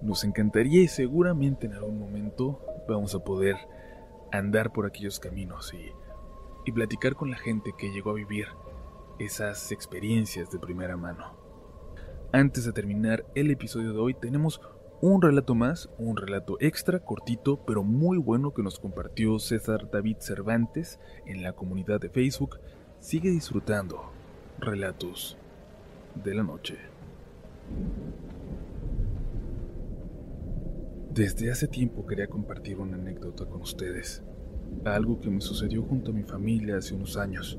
Nos 0.01 0.25
encantaría 0.25 0.81
y 0.81 0.89
seguramente 0.89 1.67
en 1.67 1.75
algún 1.75 1.99
momento 1.99 2.65
vamos 2.89 3.15
a 3.15 3.23
poder 3.23 3.57
andar 4.33 4.73
por 4.73 4.87
aquellos 4.87 5.21
caminos 5.21 5.75
y, 5.75 5.93
y 6.65 6.73
platicar 6.73 7.15
con 7.15 7.31
la 7.31 7.37
gente 7.37 7.75
que 7.77 7.93
llegó 7.93 8.11
a 8.11 8.15
vivir 8.15 8.47
esas 9.19 9.71
experiencias 9.71 10.51
de 10.51 10.59
primera 10.59 10.97
mano. 10.97 11.37
Antes 12.33 12.65
de 12.65 12.73
terminar 12.73 13.27
el 13.35 13.51
episodio 13.51 13.93
de 13.93 13.99
hoy 13.99 14.15
tenemos 14.15 14.63
un 15.03 15.21
relato 15.21 15.55
más, 15.55 15.91
un 15.99 16.17
relato 16.17 16.57
extra, 16.59 17.01
cortito, 17.01 17.63
pero 17.67 17.85
muy 17.85 18.17
bueno 18.17 18.55
que 18.55 18.63
nos 18.63 18.81
compartió 18.81 19.39
César 19.39 19.91
David 19.91 20.17
Cervantes 20.21 20.99
en 21.27 21.43
la 21.43 21.53
comunidad 21.53 22.01
de 22.01 22.09
Facebook. 22.09 22.61
Sigue 23.05 23.31
disfrutando 23.31 24.01
relatos 24.59 25.37
de 26.15 26.35
la 26.35 26.43
noche. 26.43 26.79
Desde 31.13 31.51
hace 31.53 31.69
tiempo 31.69 32.07
quería 32.07 32.29
compartir 32.29 32.79
una 32.79 32.97
anécdota 32.97 33.45
con 33.45 33.61
ustedes, 33.61 34.23
algo 34.87 35.21
que 35.21 35.29
me 35.29 35.43
sucedió 35.43 35.83
junto 35.83 36.13
a 36.13 36.15
mi 36.15 36.23
familia 36.23 36.79
hace 36.79 36.95
unos 36.95 37.19
años. 37.19 37.59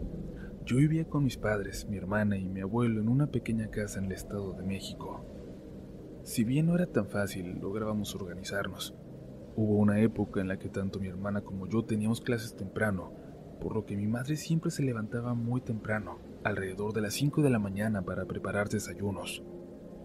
Yo 0.66 0.78
vivía 0.78 1.08
con 1.08 1.24
mis 1.24 1.38
padres, 1.38 1.88
mi 1.88 1.98
hermana 1.98 2.40
y 2.40 2.50
mi 2.50 2.62
abuelo 2.62 3.00
en 3.00 3.08
una 3.08 3.28
pequeña 3.28 3.70
casa 3.70 4.00
en 4.00 4.06
el 4.06 4.14
Estado 4.14 4.54
de 4.54 4.64
México. 4.64 5.24
Si 6.24 6.44
bien 6.44 6.66
no 6.66 6.74
era 6.74 6.88
tan 6.88 7.06
fácil, 7.06 7.60
lográbamos 7.60 8.16
organizarnos. 8.16 8.96
Hubo 9.56 9.76
una 9.76 10.00
época 10.00 10.42
en 10.42 10.48
la 10.48 10.58
que 10.58 10.70
tanto 10.70 11.00
mi 11.00 11.08
hermana 11.08 11.42
como 11.42 11.68
yo 11.68 11.86
teníamos 11.86 12.20
clases 12.20 12.56
temprano, 12.56 13.25
por 13.60 13.74
lo 13.74 13.86
que 13.86 13.98
mi 13.98 14.08
madre 14.08 14.38
siempre 14.38 14.72
se 14.72 14.84
levantaba 14.84 15.34
muy 15.34 15.62
temprano, 15.62 16.20
alrededor 16.44 16.94
de 16.94 17.02
las 17.02 17.14
5 17.14 17.42
de 17.42 17.50
la 17.50 17.60
mañana 17.60 18.04
para 18.04 18.26
preparar 18.26 18.70
desayunos, 18.70 19.44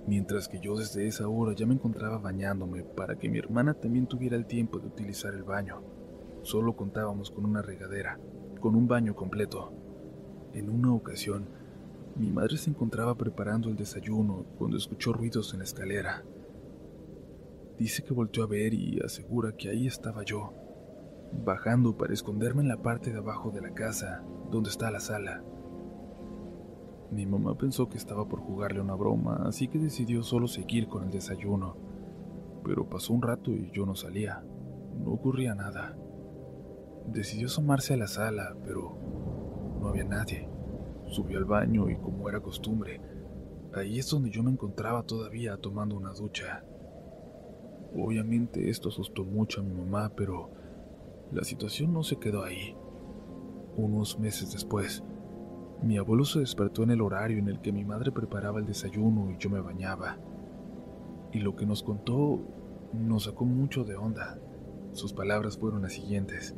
mientras 0.06 0.48
que 0.48 0.60
yo 0.60 0.76
desde 0.76 1.06
esa 1.06 1.28
hora 1.28 1.54
ya 1.54 1.66
me 1.66 1.74
encontraba 1.74 2.18
bañándome 2.18 2.82
para 2.82 3.16
que 3.18 3.28
mi 3.28 3.38
hermana 3.38 3.74
también 3.74 4.06
tuviera 4.06 4.36
el 4.36 4.46
tiempo 4.46 4.78
de 4.78 4.88
utilizar 4.88 5.34
el 5.34 5.44
baño. 5.44 5.82
Solo 6.42 6.74
contábamos 6.74 7.30
con 7.30 7.44
una 7.44 7.62
regadera, 7.62 8.18
con 8.60 8.74
un 8.74 8.88
baño 8.88 9.14
completo. 9.14 9.72
En 10.54 10.70
una 10.70 10.92
ocasión, 10.94 11.48
mi 12.16 12.30
madre 12.30 12.56
se 12.56 12.70
encontraba 12.70 13.14
preparando 13.14 13.68
el 13.68 13.76
desayuno 13.76 14.46
cuando 14.58 14.76
escuchó 14.76 15.12
ruidos 15.12 15.52
en 15.52 15.58
la 15.58 15.64
escalera. 15.64 16.24
Dice 17.78 18.02
que 18.02 18.12
volteó 18.12 18.44
a 18.44 18.46
ver 18.46 18.74
y 18.74 19.00
asegura 19.00 19.56
que 19.56 19.70
ahí 19.70 19.86
estaba 19.86 20.22
yo, 20.22 20.52
bajando 21.32 21.96
para 21.96 22.12
esconderme 22.12 22.62
en 22.62 22.68
la 22.68 22.82
parte 22.82 23.12
de 23.12 23.18
abajo 23.18 23.50
de 23.50 23.60
la 23.60 23.70
casa, 23.70 24.22
donde 24.50 24.70
está 24.70 24.90
la 24.90 25.00
sala. 25.00 25.42
Mi 27.10 27.26
mamá 27.26 27.56
pensó 27.56 27.88
que 27.88 27.96
estaba 27.96 28.28
por 28.28 28.40
jugarle 28.40 28.80
una 28.80 28.94
broma, 28.94 29.42
así 29.46 29.68
que 29.68 29.78
decidió 29.78 30.22
solo 30.22 30.46
seguir 30.46 30.86
con 30.86 31.04
el 31.04 31.10
desayuno. 31.10 31.76
Pero 32.64 32.88
pasó 32.88 33.12
un 33.12 33.22
rato 33.22 33.50
y 33.50 33.70
yo 33.72 33.84
no 33.86 33.96
salía. 33.96 34.44
No 35.02 35.12
ocurría 35.12 35.54
nada. 35.54 35.96
Decidió 37.06 37.46
asomarse 37.46 37.94
a 37.94 37.96
la 37.96 38.06
sala, 38.06 38.54
pero 38.64 38.96
no 39.80 39.88
había 39.88 40.04
nadie. 40.04 40.48
Subió 41.06 41.38
al 41.38 41.46
baño 41.46 41.90
y 41.90 41.96
como 41.96 42.28
era 42.28 42.40
costumbre, 42.40 43.00
ahí 43.74 43.98
es 43.98 44.08
donde 44.08 44.30
yo 44.30 44.42
me 44.44 44.52
encontraba 44.52 45.02
todavía 45.02 45.56
tomando 45.56 45.96
una 45.96 46.12
ducha. 46.12 46.64
Obviamente 47.92 48.70
esto 48.70 48.90
asustó 48.90 49.24
mucho 49.24 49.60
a 49.60 49.64
mi 49.64 49.72
mamá, 49.72 50.12
pero 50.14 50.50
la 51.32 51.44
situación 51.44 51.92
no 51.92 52.02
se 52.02 52.16
quedó 52.16 52.44
ahí. 52.44 52.76
Unos 53.76 54.18
meses 54.18 54.52
después, 54.52 55.04
mi 55.82 55.96
abuelo 55.96 56.24
se 56.24 56.40
despertó 56.40 56.82
en 56.82 56.90
el 56.90 57.00
horario 57.00 57.38
en 57.38 57.48
el 57.48 57.60
que 57.60 57.72
mi 57.72 57.84
madre 57.84 58.12
preparaba 58.12 58.58
el 58.58 58.66
desayuno 58.66 59.30
y 59.30 59.38
yo 59.38 59.48
me 59.48 59.60
bañaba. 59.60 60.18
Y 61.32 61.38
lo 61.38 61.54
que 61.54 61.66
nos 61.66 61.82
contó 61.82 62.40
nos 62.92 63.24
sacó 63.24 63.44
mucho 63.44 63.84
de 63.84 63.96
onda. 63.96 64.38
Sus 64.92 65.12
palabras 65.12 65.56
fueron 65.56 65.82
las 65.82 65.92
siguientes. 65.92 66.54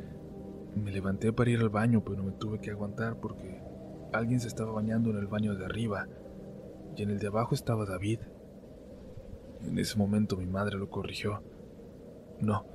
Me 0.75 0.91
levanté 0.91 1.31
para 1.31 1.51
ir 1.51 1.59
al 1.59 1.69
baño, 1.69 2.03
pero 2.03 2.23
me 2.23 2.31
tuve 2.31 2.59
que 2.59 2.71
aguantar 2.71 3.19
porque 3.19 3.61
alguien 4.11 4.39
se 4.39 4.47
estaba 4.47 4.71
bañando 4.71 5.11
en 5.11 5.17
el 5.17 5.27
baño 5.27 5.55
de 5.55 5.65
arriba 5.65 6.07
y 6.97 7.03
en 7.03 7.11
el 7.11 7.19
de 7.19 7.27
abajo 7.27 7.53
estaba 7.53 7.85
David. 7.85 8.19
En 9.61 9.77
ese 9.77 9.97
momento 9.97 10.35
mi 10.35 10.47
madre 10.47 10.77
lo 10.77 10.89
corrigió. 10.89 11.43
No, 12.39 12.65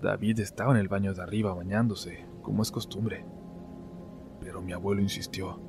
David 0.00 0.40
estaba 0.40 0.72
en 0.72 0.78
el 0.78 0.88
baño 0.88 1.14
de 1.14 1.22
arriba 1.22 1.54
bañándose, 1.54 2.26
como 2.42 2.62
es 2.62 2.70
costumbre. 2.70 3.26
Pero 4.40 4.62
mi 4.62 4.72
abuelo 4.72 5.02
insistió. 5.02 5.60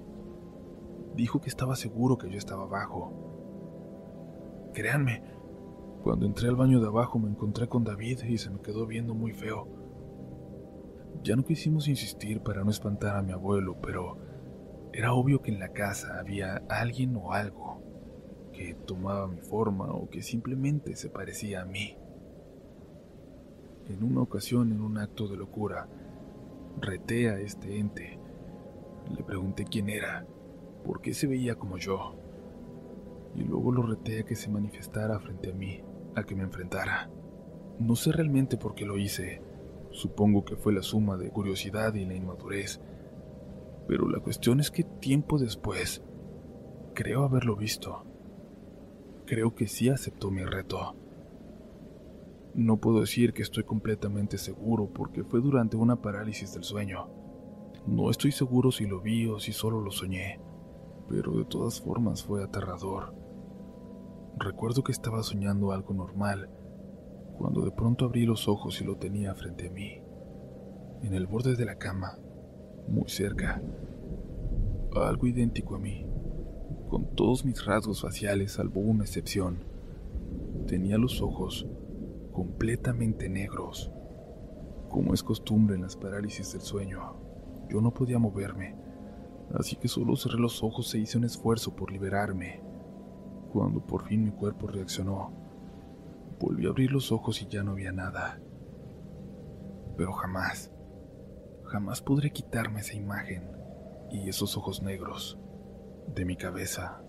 Dijo 1.15 1.41
que 1.41 1.49
estaba 1.49 1.75
seguro 1.75 2.17
que 2.17 2.29
yo 2.29 2.37
estaba 2.37 2.63
abajo. 2.63 4.71
Créanme, 4.73 5.23
cuando 6.03 6.25
entré 6.25 6.49
al 6.49 6.55
baño 6.55 6.79
de 6.79 6.87
abajo 6.87 7.17
me 7.17 7.29
encontré 7.29 7.67
con 7.67 7.83
David 7.83 8.23
y 8.23 8.37
se 8.37 8.49
me 8.49 8.61
quedó 8.61 8.85
viendo 8.85 9.15
muy 9.15 9.31
feo. 9.31 9.67
Ya 11.23 11.35
no 11.35 11.45
quisimos 11.45 11.87
insistir 11.87 12.41
para 12.41 12.63
no 12.63 12.69
espantar 12.69 13.15
a 13.15 13.23
mi 13.23 13.31
abuelo, 13.31 13.77
pero 13.81 14.17
era 14.93 15.13
obvio 15.13 15.41
que 15.41 15.51
en 15.51 15.59
la 15.59 15.69
casa 15.69 16.19
había 16.19 16.57
alguien 16.69 17.15
o 17.15 17.33
algo 17.33 17.81
que 18.53 18.73
tomaba 18.73 19.27
mi 19.27 19.41
forma 19.41 19.91
o 19.91 20.09
que 20.09 20.21
simplemente 20.21 20.95
se 20.95 21.09
parecía 21.09 21.61
a 21.61 21.65
mí. 21.65 21.97
En 23.89 24.03
una 24.03 24.21
ocasión, 24.21 24.71
en 24.71 24.81
un 24.81 24.97
acto 24.97 25.27
de 25.27 25.37
locura, 25.37 25.87
reté 26.81 27.29
a 27.29 27.39
este 27.39 27.77
ente. 27.77 28.19
Le 29.15 29.23
pregunté 29.23 29.65
quién 29.65 29.89
era, 29.89 30.25
por 30.83 31.01
qué 31.01 31.13
se 31.13 31.27
veía 31.27 31.55
como 31.55 31.77
yo, 31.77 32.15
y 33.35 33.43
luego 33.43 33.71
lo 33.71 33.83
reté 33.83 34.21
a 34.21 34.23
que 34.23 34.35
se 34.35 34.49
manifestara 34.49 35.19
frente 35.19 35.51
a 35.51 35.53
mí 35.53 35.83
a 36.15 36.23
que 36.23 36.35
me 36.35 36.43
enfrentara. 36.43 37.09
No 37.79 37.95
sé 37.95 38.11
realmente 38.11 38.57
por 38.57 38.73
qué 38.73 38.85
lo 38.85 38.97
hice. 38.97 39.41
Supongo 39.91 40.45
que 40.45 40.55
fue 40.55 40.73
la 40.73 40.81
suma 40.81 41.17
de 41.17 41.29
curiosidad 41.29 41.93
y 41.93 42.05
la 42.05 42.15
inmadurez. 42.15 42.81
Pero 43.87 44.09
la 44.09 44.19
cuestión 44.19 44.59
es 44.59 44.71
que 44.71 44.83
tiempo 44.83 45.37
después, 45.37 46.03
creo 46.93 47.23
haberlo 47.23 47.55
visto. 47.55 48.05
Creo 49.25 49.53
que 49.55 49.67
sí 49.67 49.89
aceptó 49.89 50.31
mi 50.31 50.43
reto. 50.43 50.95
No 52.55 52.77
puedo 52.77 53.01
decir 53.01 53.33
que 53.33 53.41
estoy 53.41 53.65
completamente 53.65 54.37
seguro 54.37 54.87
porque 54.87 55.25
fue 55.25 55.41
durante 55.41 55.75
una 55.75 56.01
parálisis 56.01 56.53
del 56.53 56.63
sueño. 56.63 57.09
No 57.85 58.09
estoy 58.09 58.31
seguro 58.31 58.71
si 58.71 58.85
lo 58.85 59.01
vi 59.01 59.27
o 59.27 59.39
si 59.39 59.51
solo 59.51 59.81
lo 59.81 59.91
soñé, 59.91 60.39
pero 61.09 61.33
de 61.33 61.43
todas 61.43 61.81
formas 61.81 62.23
fue 62.23 62.41
aterrador. 62.41 63.13
Recuerdo 64.37 64.83
que 64.85 64.93
estaba 64.93 65.21
soñando 65.21 65.73
algo 65.73 65.93
normal, 65.93 66.49
cuando 67.37 67.59
de 67.59 67.71
pronto 67.71 68.05
abrí 68.05 68.25
los 68.25 68.47
ojos 68.47 68.79
y 68.79 68.85
lo 68.85 68.95
tenía 68.95 69.35
frente 69.35 69.67
a 69.67 69.71
mí, 69.71 70.01
en 71.03 71.13
el 71.13 71.27
borde 71.27 71.57
de 71.57 71.65
la 71.65 71.75
cama, 71.75 72.17
muy 72.87 73.09
cerca. 73.09 73.61
Algo 74.95 75.27
idéntico 75.27 75.75
a 75.75 75.79
mí, 75.79 76.07
con 76.87 77.13
todos 77.15 77.43
mis 77.43 77.65
rasgos 77.65 78.01
faciales 78.01 78.53
salvo 78.53 78.79
una 78.79 79.03
excepción. 79.03 79.65
Tenía 80.67 80.97
los 80.97 81.21
ojos 81.21 81.67
completamente 82.35 83.29
negros. 83.29 83.91
Como 84.89 85.13
es 85.13 85.23
costumbre 85.23 85.75
en 85.75 85.83
las 85.83 85.95
parálisis 85.95 86.51
del 86.51 86.61
sueño, 86.61 87.15
yo 87.69 87.81
no 87.81 87.93
podía 87.93 88.19
moverme, 88.19 88.75
así 89.53 89.77
que 89.77 89.87
solo 89.87 90.15
cerré 90.17 90.37
los 90.37 90.61
ojos 90.61 90.93
e 90.93 90.99
hice 90.99 91.17
un 91.17 91.23
esfuerzo 91.23 91.75
por 91.75 91.91
liberarme 91.91 92.61
cuando 93.55 93.79
por 93.79 94.03
fin 94.03 94.21
mi 94.21 94.31
cuerpo 94.31 94.67
reaccionó, 94.67 95.31
volví 96.41 96.65
a 96.65 96.69
abrir 96.71 96.91
los 96.91 97.13
ojos 97.13 97.41
y 97.41 97.47
ya 97.47 97.63
no 97.63 97.71
había 97.71 97.93
nada. 97.93 98.41
Pero 99.95 100.11
jamás, 100.11 100.73
jamás 101.63 102.01
podré 102.01 102.33
quitarme 102.33 102.81
esa 102.81 102.95
imagen 102.95 103.49
y 104.11 104.27
esos 104.27 104.57
ojos 104.57 104.81
negros 104.83 105.39
de 106.13 106.25
mi 106.25 106.35
cabeza. 106.35 107.01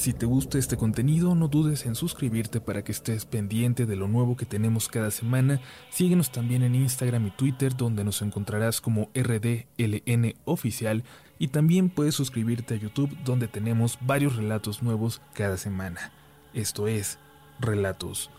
Si 0.00 0.14
te 0.14 0.24
gusta 0.24 0.56
este 0.56 0.78
contenido, 0.78 1.34
no 1.34 1.48
dudes 1.48 1.84
en 1.84 1.94
suscribirte 1.94 2.58
para 2.58 2.82
que 2.82 2.90
estés 2.90 3.26
pendiente 3.26 3.84
de 3.84 3.96
lo 3.96 4.08
nuevo 4.08 4.34
que 4.34 4.46
tenemos 4.46 4.88
cada 4.88 5.10
semana. 5.10 5.60
Síguenos 5.90 6.32
también 6.32 6.62
en 6.62 6.74
Instagram 6.74 7.26
y 7.26 7.30
Twitter, 7.32 7.76
donde 7.76 8.02
nos 8.02 8.22
encontrarás 8.22 8.80
como 8.80 9.10
RDLN 9.14 10.36
Oficial. 10.46 11.04
Y 11.38 11.48
también 11.48 11.90
puedes 11.90 12.14
suscribirte 12.14 12.72
a 12.72 12.76
YouTube, 12.78 13.14
donde 13.26 13.46
tenemos 13.46 13.98
varios 14.00 14.36
relatos 14.36 14.82
nuevos 14.82 15.20
cada 15.34 15.58
semana. 15.58 16.12
Esto 16.54 16.88
es 16.88 17.18
Relatos 17.60 18.30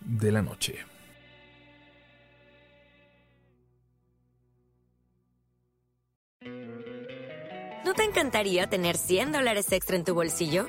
de 0.00 0.32
la 0.32 0.40
Noche. 0.40 0.76
¿No 7.84 7.92
te 7.92 8.04
encantaría 8.04 8.66
tener 8.70 8.96
100 8.96 9.32
dólares 9.32 9.70
extra 9.72 9.96
en 9.96 10.04
tu 10.04 10.14
bolsillo? 10.14 10.68